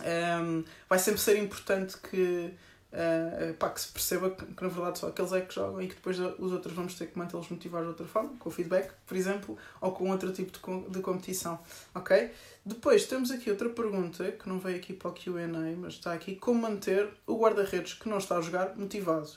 um, 0.00 0.04
ehm, 0.04 0.64
vai 0.88 0.98
sempre 0.98 1.20
ser 1.20 1.36
importante 1.36 1.96
que 1.98 2.52
uh, 2.92 3.54
pá, 3.54 3.70
que 3.70 3.80
se 3.80 3.88
perceba 3.88 4.30
que, 4.30 4.44
que, 4.44 4.62
na 4.62 4.68
verdade 4.68 4.98
só 4.98 5.08
aqueles 5.08 5.32
é 5.32 5.40
que 5.40 5.54
jogam 5.54 5.80
e 5.82 5.88
que 5.88 5.94
depois 5.94 6.18
os 6.18 6.52
outros 6.52 6.74
vamos 6.74 6.94
ter 6.94 7.06
que 7.06 7.18
mantê-los 7.18 7.48
motivados 7.48 7.86
de 7.86 7.90
outra 7.90 8.06
forma, 8.06 8.34
com 8.38 8.50
feedback, 8.50 8.92
por 9.06 9.16
exemplo, 9.16 9.58
ou 9.80 9.92
com 9.92 10.10
outro 10.10 10.32
tipo 10.32 10.52
de, 10.52 10.90
de 10.90 11.00
competição. 11.00 11.58
Ok? 11.94 12.30
Depois 12.64 13.06
temos 13.06 13.30
aqui 13.30 13.50
outra 13.50 13.68
pergunta 13.68 14.30
que 14.32 14.48
não 14.48 14.58
veio 14.58 14.76
aqui 14.76 14.92
para 14.92 15.10
o 15.10 15.14
QA, 15.14 15.48
mas 15.78 15.94
está 15.94 16.12
aqui: 16.12 16.36
como 16.36 16.60
manter 16.60 17.08
o 17.26 17.36
guarda-redes 17.36 17.94
que 17.94 18.08
não 18.08 18.18
está 18.18 18.36
a 18.36 18.40
jogar 18.40 18.76
motivado? 18.76 19.30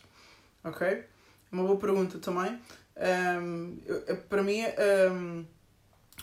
Ok? 0.64 1.04
Uma 1.52 1.64
boa 1.64 1.78
pergunta 1.78 2.20
também. 2.20 2.60
Um, 2.98 3.78
eu, 3.86 4.18
para 4.30 4.42
mim, 4.44 4.62
um, 5.12 5.46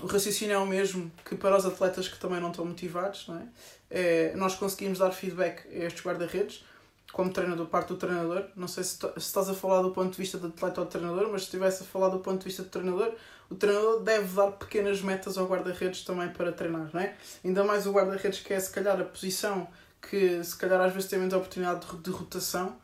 o 0.00 0.06
raciocínio 0.06 0.54
é 0.54 0.58
o 0.58 0.66
mesmo 0.66 1.10
que 1.24 1.34
para 1.34 1.56
os 1.56 1.66
atletas 1.66 2.08
que 2.08 2.18
também 2.18 2.40
não 2.40 2.50
estão 2.50 2.64
motivados. 2.64 3.26
Não 3.28 3.38
é? 3.38 3.46
é 3.90 4.36
nós 4.36 4.54
conseguimos 4.54 4.98
dar 4.98 5.10
feedback 5.10 5.66
a 5.68 5.86
estes 5.86 6.04
guarda-redes 6.04 6.64
como 7.12 7.30
treinador, 7.30 7.66
parte 7.66 7.88
do 7.88 7.96
treinador. 7.96 8.46
Não 8.56 8.66
sei 8.66 8.82
se, 8.82 8.96
se 8.96 9.06
estás 9.16 9.48
a 9.48 9.54
falar 9.54 9.82
do 9.82 9.90
ponto 9.90 10.10
de 10.12 10.18
vista 10.18 10.38
do 10.38 10.48
atleta 10.48 10.80
ou 10.80 10.86
do 10.86 10.90
treinador, 10.90 11.28
mas 11.30 11.42
se 11.42 11.48
estivesse 11.48 11.82
a 11.82 11.86
falar 11.86 12.08
do 12.08 12.18
ponto 12.18 12.38
de 12.38 12.44
vista 12.46 12.62
do 12.62 12.70
treinador, 12.70 13.14
o 13.50 13.54
treinador 13.54 14.00
deve 14.00 14.34
dar 14.34 14.50
pequenas 14.52 15.02
metas 15.02 15.36
ao 15.36 15.46
guarda-redes 15.46 16.04
também 16.04 16.30
para 16.30 16.50
treinar, 16.52 16.88
não 16.92 17.00
é? 17.00 17.14
Ainda 17.44 17.62
mais 17.62 17.86
o 17.86 17.92
guarda-redes 17.92 18.40
que 18.40 18.54
é 18.54 18.58
se 18.58 18.70
calhar 18.70 18.98
a 18.98 19.04
posição 19.04 19.68
que 20.00 20.42
se 20.42 20.56
calhar 20.56 20.80
às 20.80 20.92
vezes 20.92 21.08
tem 21.08 21.18
menos 21.18 21.34
oportunidade 21.34 21.86
de, 21.86 21.96
de 21.98 22.10
rotação 22.10 22.76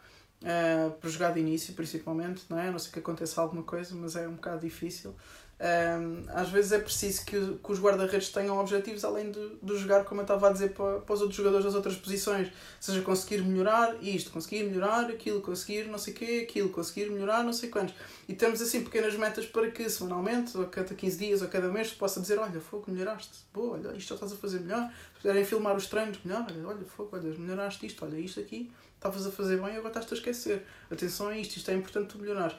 uh, 0.42 0.90
para 0.92 1.10
jogar 1.10 1.32
de 1.32 1.40
início, 1.40 1.74
principalmente, 1.74 2.44
não 2.48 2.58
é? 2.58 2.68
A 2.68 2.70
não 2.70 2.78
sei 2.78 2.92
que 2.92 2.98
aconteça 2.98 3.40
alguma 3.40 3.62
coisa, 3.62 3.94
mas 3.94 4.14
é 4.14 4.28
um 4.28 4.34
bocado 4.34 4.60
difícil. 4.60 5.14
Um, 5.61 6.23
às 6.29 6.51
vezes 6.51 6.71
é 6.71 6.79
preciso 6.79 7.25
que, 7.25 7.59
que 7.62 7.73
os 7.73 7.81
guarda-redes 7.81 8.29
tenham 8.29 8.57
objetivos 8.59 9.05
além 9.05 9.33
de, 9.33 9.57
de 9.61 9.77
jogar, 9.77 10.05
como 10.05 10.21
eu 10.21 10.23
estava 10.23 10.49
a 10.49 10.53
dizer, 10.53 10.73
para, 10.73 11.01
para 11.01 11.12
os 11.12 11.21
outros 11.21 11.37
jogadores 11.37 11.64
das 11.64 11.75
outras 11.75 11.97
posições. 11.97 12.47
Ou 12.47 12.53
seja, 12.81 13.03
conseguir 13.03 13.42
melhorar 13.42 13.97
isto, 14.01 14.31
conseguir 14.31 14.64
melhorar 14.64 15.11
aquilo, 15.11 15.40
conseguir 15.40 15.88
não 15.88 15.99
sei 15.99 16.14
o 16.14 16.16
quê, 16.16 16.47
aquilo, 16.49 16.68
conseguir 16.68 17.11
melhorar 17.11 17.42
não 17.42 17.53
sei 17.53 17.71
quantos. 17.71 17.92
E 18.29 18.35
temos 18.35 18.62
assim 18.62 18.85
pequenas 18.85 19.16
metas 19.16 19.47
para 19.47 19.68
que 19.68 19.90
semanalmente, 19.90 20.57
ou 20.57 20.66
cada 20.66 20.94
15 20.94 21.18
dias, 21.18 21.42
ou 21.42 21.49
cada 21.49 21.68
mês, 21.68 21.92
possa 21.92 22.21
dizer: 22.21 22.38
Olha, 22.38 22.61
fogo, 22.61 22.85
melhoraste, 22.92 23.38
boa, 23.53 23.77
olha, 23.77 23.97
isto 23.97 24.11
já 24.11 24.14
estás 24.14 24.33
a 24.33 24.37
fazer 24.37 24.61
melhor. 24.61 24.88
Se 25.16 25.23
puderem 25.23 25.44
filmar 25.44 25.77
os 25.77 25.87
treinos, 25.87 26.18
melhor, 26.25 26.47
olha, 26.49 26.68
olha, 26.68 26.85
fogo, 26.85 27.11
olha, 27.16 27.37
melhoraste 27.37 27.85
isto, 27.85 28.05
olha, 28.05 28.16
isto 28.16 28.38
aqui, 28.38 28.71
estavas 28.94 29.27
a 29.27 29.31
fazer 29.33 29.57
bem, 29.57 29.75
agora 29.75 29.88
estás-te 29.88 30.14
a 30.14 30.16
esquecer. 30.16 30.64
Atenção 30.88 31.27
a 31.29 31.37
isto, 31.37 31.57
isto 31.57 31.68
é 31.68 31.75
importante 31.75 32.11
tu 32.11 32.18
melhorar. 32.18 32.57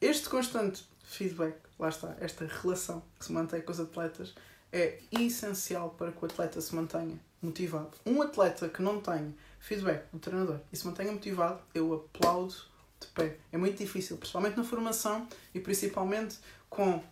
Este 0.00 0.30
constante 0.30 0.84
feedback, 1.08 1.56
lá 1.78 1.88
está, 1.88 2.14
esta 2.20 2.44
relação 2.44 3.02
que 3.18 3.24
se 3.24 3.32
mantém 3.32 3.62
com 3.62 3.72
os 3.72 3.80
atletas 3.80 4.34
é 4.70 4.98
essencial 5.10 5.90
para 5.96 6.12
que 6.12 6.22
o 6.22 6.26
atleta 6.26 6.60
se 6.60 6.74
mantenha 6.74 7.18
motivado. 7.40 7.90
Um 8.04 8.20
atleta 8.20 8.68
que 8.68 8.82
não 8.82 9.00
tem 9.00 9.34
feedback 9.58 10.04
do 10.12 10.18
treinador 10.18 10.60
e 10.70 10.76
se 10.76 10.86
mantenha 10.86 11.10
motivado, 11.10 11.60
eu 11.74 11.94
aplaudo 11.94 12.54
de 13.00 13.06
pé. 13.08 13.36
É 13.50 13.56
muito 13.56 13.78
difícil, 13.78 14.18
principalmente 14.18 14.56
na 14.56 14.64
formação 14.64 15.26
e 15.54 15.60
principalmente 15.60 16.36
com 16.68 17.02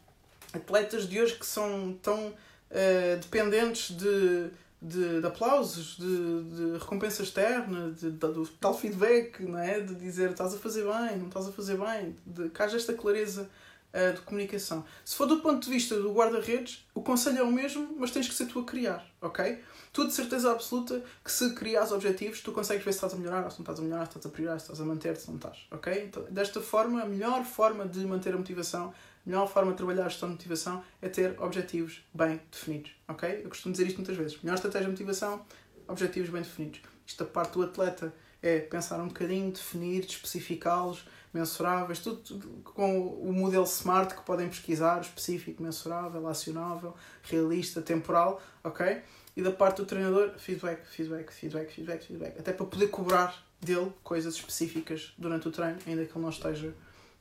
atletas 0.52 1.08
de 1.08 1.20
hoje 1.20 1.34
que 1.34 1.46
são 1.46 1.98
tão 2.02 2.28
uh, 2.28 3.20
dependentes 3.20 3.96
de, 3.96 4.50
de, 4.82 5.20
de 5.20 5.26
aplausos, 5.26 5.96
de, 5.96 6.72
de, 6.72 6.78
recompensa 6.78 7.22
externa, 7.22 7.92
de, 7.92 8.10
de, 8.10 8.18
do 8.18 8.46
tal 8.60 8.76
feedback, 8.76 9.40
não 9.42 9.58
é? 9.58 9.80
de 9.80 9.94
dizer 9.94 10.30
estás 10.30 10.54
a 10.54 10.58
fazer 10.58 10.82
bem, 10.82 11.16
não 11.18 11.28
estás 11.28 11.48
a 11.48 11.52
fazer 11.52 11.78
bem, 11.78 12.14
de 12.26 12.50
que 12.50 12.62
haja 12.62 12.76
esta 12.76 12.92
clareza 12.92 13.48
uh, 13.92 14.14
de 14.14 14.20
comunicação. 14.22 14.84
Se 15.04 15.16
for 15.16 15.26
do 15.26 15.40
ponto 15.40 15.64
de 15.64 15.70
vista 15.70 15.98
do 16.00 16.12
guarda-redes, 16.12 16.86
o 16.94 17.02
conselho 17.02 17.38
é 17.38 17.42
o 17.42 17.52
mesmo, 17.52 17.94
mas 17.98 18.10
tens 18.10 18.28
que 18.28 18.34
ser 18.34 18.46
tu 18.46 18.60
a 18.60 18.64
criar, 18.64 19.06
ok? 19.20 19.60
Tu 19.92 20.06
de 20.06 20.12
certeza 20.12 20.52
absoluta 20.52 21.02
que 21.24 21.30
se 21.30 21.54
criares 21.54 21.92
objetivos, 21.92 22.40
tu 22.40 22.52
consegues 22.52 22.84
ver 22.84 22.92
se 22.92 22.98
estás 22.98 23.14
a 23.14 23.16
melhorar, 23.16 23.50
se 23.50 23.58
não 23.58 23.62
estás 23.62 23.78
a 23.78 23.82
melhorar, 23.82 24.04
se 24.04 24.10
estás 24.10 24.26
a 24.26 24.28
priorar, 24.28 24.60
se 24.60 24.64
estás 24.64 24.80
a 24.80 24.84
manter, 24.84 25.16
se 25.16 25.28
não 25.28 25.36
estás, 25.36 25.66
ok? 25.70 26.04
Então, 26.04 26.24
desta 26.30 26.60
forma, 26.60 27.02
a 27.02 27.06
melhor 27.06 27.44
forma 27.44 27.86
de 27.86 28.00
manter 28.00 28.34
a 28.34 28.36
motivação, 28.36 28.88
a 28.88 29.28
melhor 29.28 29.48
forma 29.48 29.72
de 29.72 29.76
trabalhar 29.78 30.06
a 30.06 30.08
gestão 30.08 30.28
de 30.28 30.34
motivação 30.34 30.84
é 31.02 31.08
ter 31.08 31.40
objetivos 31.40 32.04
bem 32.14 32.40
definidos, 32.50 32.92
ok? 33.08 33.40
Eu 33.42 33.48
costumo 33.48 33.72
dizer 33.72 33.86
isto 33.86 33.96
muitas 33.96 34.16
vezes. 34.16 34.40
Melhor 34.42 34.54
estratégia 34.54 34.86
de 34.86 34.92
motivação, 34.92 35.44
objetivos 35.88 36.30
bem 36.30 36.42
definidos. 36.42 36.80
Isto 37.06 37.24
da 37.24 37.30
parte 37.30 37.54
do 37.54 37.62
atleta 37.62 38.12
é 38.42 38.60
pensar 38.60 39.00
um 39.00 39.08
bocadinho, 39.08 39.50
definir, 39.50 40.04
especificá-los, 40.04 41.06
mensuráveis, 41.36 41.98
tudo, 41.98 42.62
com 42.64 43.08
o 43.08 43.32
modelo 43.32 43.66
SMART 43.66 44.14
que 44.14 44.22
podem 44.22 44.48
pesquisar, 44.48 45.00
específico, 45.00 45.62
mensurável, 45.62 46.26
acionável, 46.26 46.94
realista, 47.22 47.82
temporal, 47.82 48.40
ok? 48.64 49.02
E 49.36 49.42
da 49.42 49.50
parte 49.50 49.76
do 49.78 49.84
treinador, 49.84 50.32
feedback, 50.38 50.86
feedback, 50.86 51.30
feedback, 51.30 51.70
feedback, 51.70 52.06
feedback. 52.06 52.38
Até 52.38 52.52
para 52.52 52.64
poder 52.64 52.88
cobrar 52.88 53.44
dele 53.60 53.92
coisas 54.02 54.34
específicas 54.34 55.12
durante 55.18 55.46
o 55.48 55.52
treino, 55.52 55.78
ainda 55.86 56.04
que 56.06 56.12
ele 56.12 56.22
não 56.22 56.30
esteja 56.30 56.72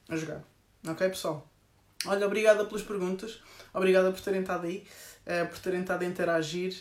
a 0.08 0.16
jogar. 0.16 0.42
Ok, 0.88 1.10
pessoal? 1.10 1.46
Olha, 2.06 2.26
obrigada 2.26 2.64
pelas 2.66 2.84
perguntas, 2.84 3.42
obrigada 3.74 4.12
por 4.12 4.22
terem 4.22 4.42
estado 4.42 4.66
aí, 4.68 4.88
uh, 5.26 5.48
por 5.50 5.60
terem 5.60 5.82
estado 5.82 6.04
a 6.04 6.06
interagir. 6.06 6.76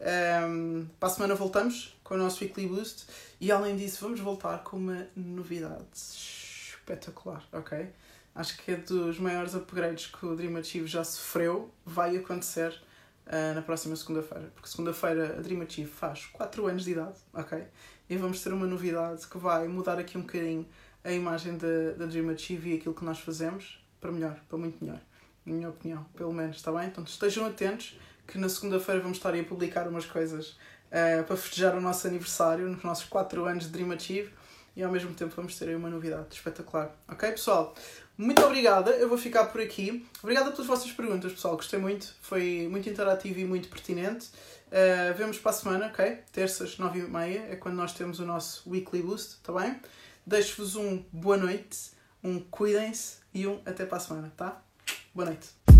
Um, 0.00 0.06
ehm, 0.06 0.86
para 0.98 1.08
a 1.08 1.12
semana 1.12 1.34
voltamos 1.34 1.96
com 2.02 2.14
o 2.14 2.18
nosso 2.18 2.42
Weekly 2.42 2.66
Boost 2.66 3.06
e 3.40 3.52
além 3.52 3.76
disso 3.76 3.98
vamos 4.02 4.20
voltar 4.20 4.58
com 4.64 4.76
uma 4.76 5.06
novidade 5.16 6.43
espetacular, 6.84 7.42
ok? 7.52 7.90
Acho 8.34 8.58
que 8.58 8.72
é 8.72 8.76
dos 8.76 9.18
maiores 9.18 9.54
upgrades 9.54 10.06
que 10.06 10.26
o 10.26 10.36
Dream 10.36 10.56
Achieve 10.56 10.86
já 10.86 11.02
sofreu, 11.02 11.72
vai 11.84 12.16
acontecer 12.16 12.70
uh, 13.26 13.54
na 13.54 13.62
próxima 13.62 13.96
segunda-feira. 13.96 14.50
Porque 14.54 14.68
segunda-feira 14.68 15.36
a 15.38 15.40
Dream 15.40 15.62
Achieve 15.62 15.90
faz 15.90 16.26
4 16.26 16.66
anos 16.66 16.84
de 16.84 16.92
idade, 16.92 17.16
ok? 17.32 17.64
E 18.08 18.16
vamos 18.16 18.42
ter 18.42 18.52
uma 18.52 18.66
novidade 18.66 19.26
que 19.26 19.38
vai 19.38 19.66
mudar 19.66 19.98
aqui 19.98 20.18
um 20.18 20.22
bocadinho 20.22 20.66
a 21.02 21.12
imagem 21.12 21.56
da, 21.56 22.06
Dream 22.06 22.30
Achieve 22.30 22.72
e 22.72 22.76
aquilo 22.76 22.94
que 22.94 23.04
nós 23.04 23.18
fazemos 23.20 23.82
para 24.00 24.10
melhor, 24.10 24.38
para 24.48 24.58
muito 24.58 24.84
melhor. 24.84 25.00
Na 25.46 25.52
minha 25.52 25.68
opinião, 25.68 26.04
pelo 26.16 26.32
menos, 26.32 26.56
está 26.56 26.72
bem? 26.72 26.88
Então 26.88 27.04
estejam 27.04 27.46
atentos 27.46 27.98
que 28.26 28.38
na 28.38 28.48
segunda-feira 28.48 29.00
vamos 29.00 29.18
estar 29.18 29.32
aí 29.32 29.40
a 29.40 29.44
publicar 29.44 29.86
umas 29.86 30.06
coisas 30.06 30.50
uh, 30.90 31.22
para 31.24 31.36
festejar 31.36 31.76
o 31.76 31.80
nosso 31.80 32.06
aniversário, 32.06 32.68
nos 32.68 32.82
nossos 32.82 33.04
4 33.04 33.44
anos 33.44 33.64
de 33.64 33.70
Dream 33.70 33.92
Achieve 33.92 34.32
e 34.76 34.82
ao 34.82 34.90
mesmo 34.90 35.14
tempo 35.14 35.32
vamos 35.36 35.58
ter 35.58 35.68
aí 35.68 35.74
uma 35.74 35.88
novidade 35.88 36.26
espetacular. 36.32 36.94
Ok, 37.08 37.30
pessoal? 37.30 37.74
Muito 38.16 38.44
obrigada, 38.44 38.92
eu 38.92 39.08
vou 39.08 39.18
ficar 39.18 39.46
por 39.46 39.60
aqui. 39.60 40.06
Obrigada 40.22 40.50
pelas 40.52 40.66
vossas 40.66 40.90
perguntas, 40.92 41.32
pessoal. 41.32 41.56
Gostei 41.56 41.78
muito, 41.78 42.14
foi 42.20 42.68
muito 42.70 42.88
interativo 42.88 43.40
e 43.40 43.44
muito 43.44 43.68
pertinente. 43.68 44.28
Uh, 44.68 45.14
vemos 45.16 45.38
para 45.38 45.50
a 45.50 45.54
semana, 45.54 45.86
ok? 45.86 46.18
Terças, 46.32 46.78
nove 46.78 47.00
e 47.00 47.02
meia, 47.02 47.46
é 47.50 47.56
quando 47.56 47.76
nós 47.76 47.92
temos 47.92 48.18
o 48.20 48.24
nosso 48.24 48.68
Weekly 48.68 49.02
Boost, 49.02 49.40
tá 49.42 49.52
bem? 49.52 49.80
Deixo-vos 50.26 50.74
um 50.74 51.04
boa 51.12 51.36
noite, 51.36 51.92
um 52.22 52.40
cuidem-se 52.40 53.18
e 53.32 53.46
um 53.46 53.60
até 53.66 53.84
para 53.84 53.98
a 53.98 54.00
semana, 54.00 54.32
tá? 54.36 54.62
Boa 55.14 55.26
noite. 55.26 55.73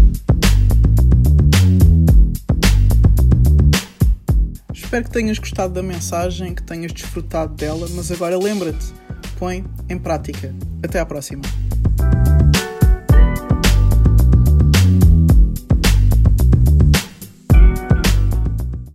Espero 4.94 5.06
que 5.06 5.10
tenhas 5.10 5.38
gostado 5.40 5.74
da 5.74 5.82
mensagem, 5.82 6.54
que 6.54 6.62
tenhas 6.62 6.92
desfrutado 6.92 7.52
dela, 7.56 7.88
mas 7.96 8.12
agora 8.12 8.38
lembra-te, 8.38 8.94
põe 9.36 9.64
em 9.88 9.98
prática. 9.98 10.54
Até 10.84 11.00
à 11.00 11.04
próxima. 11.04 11.42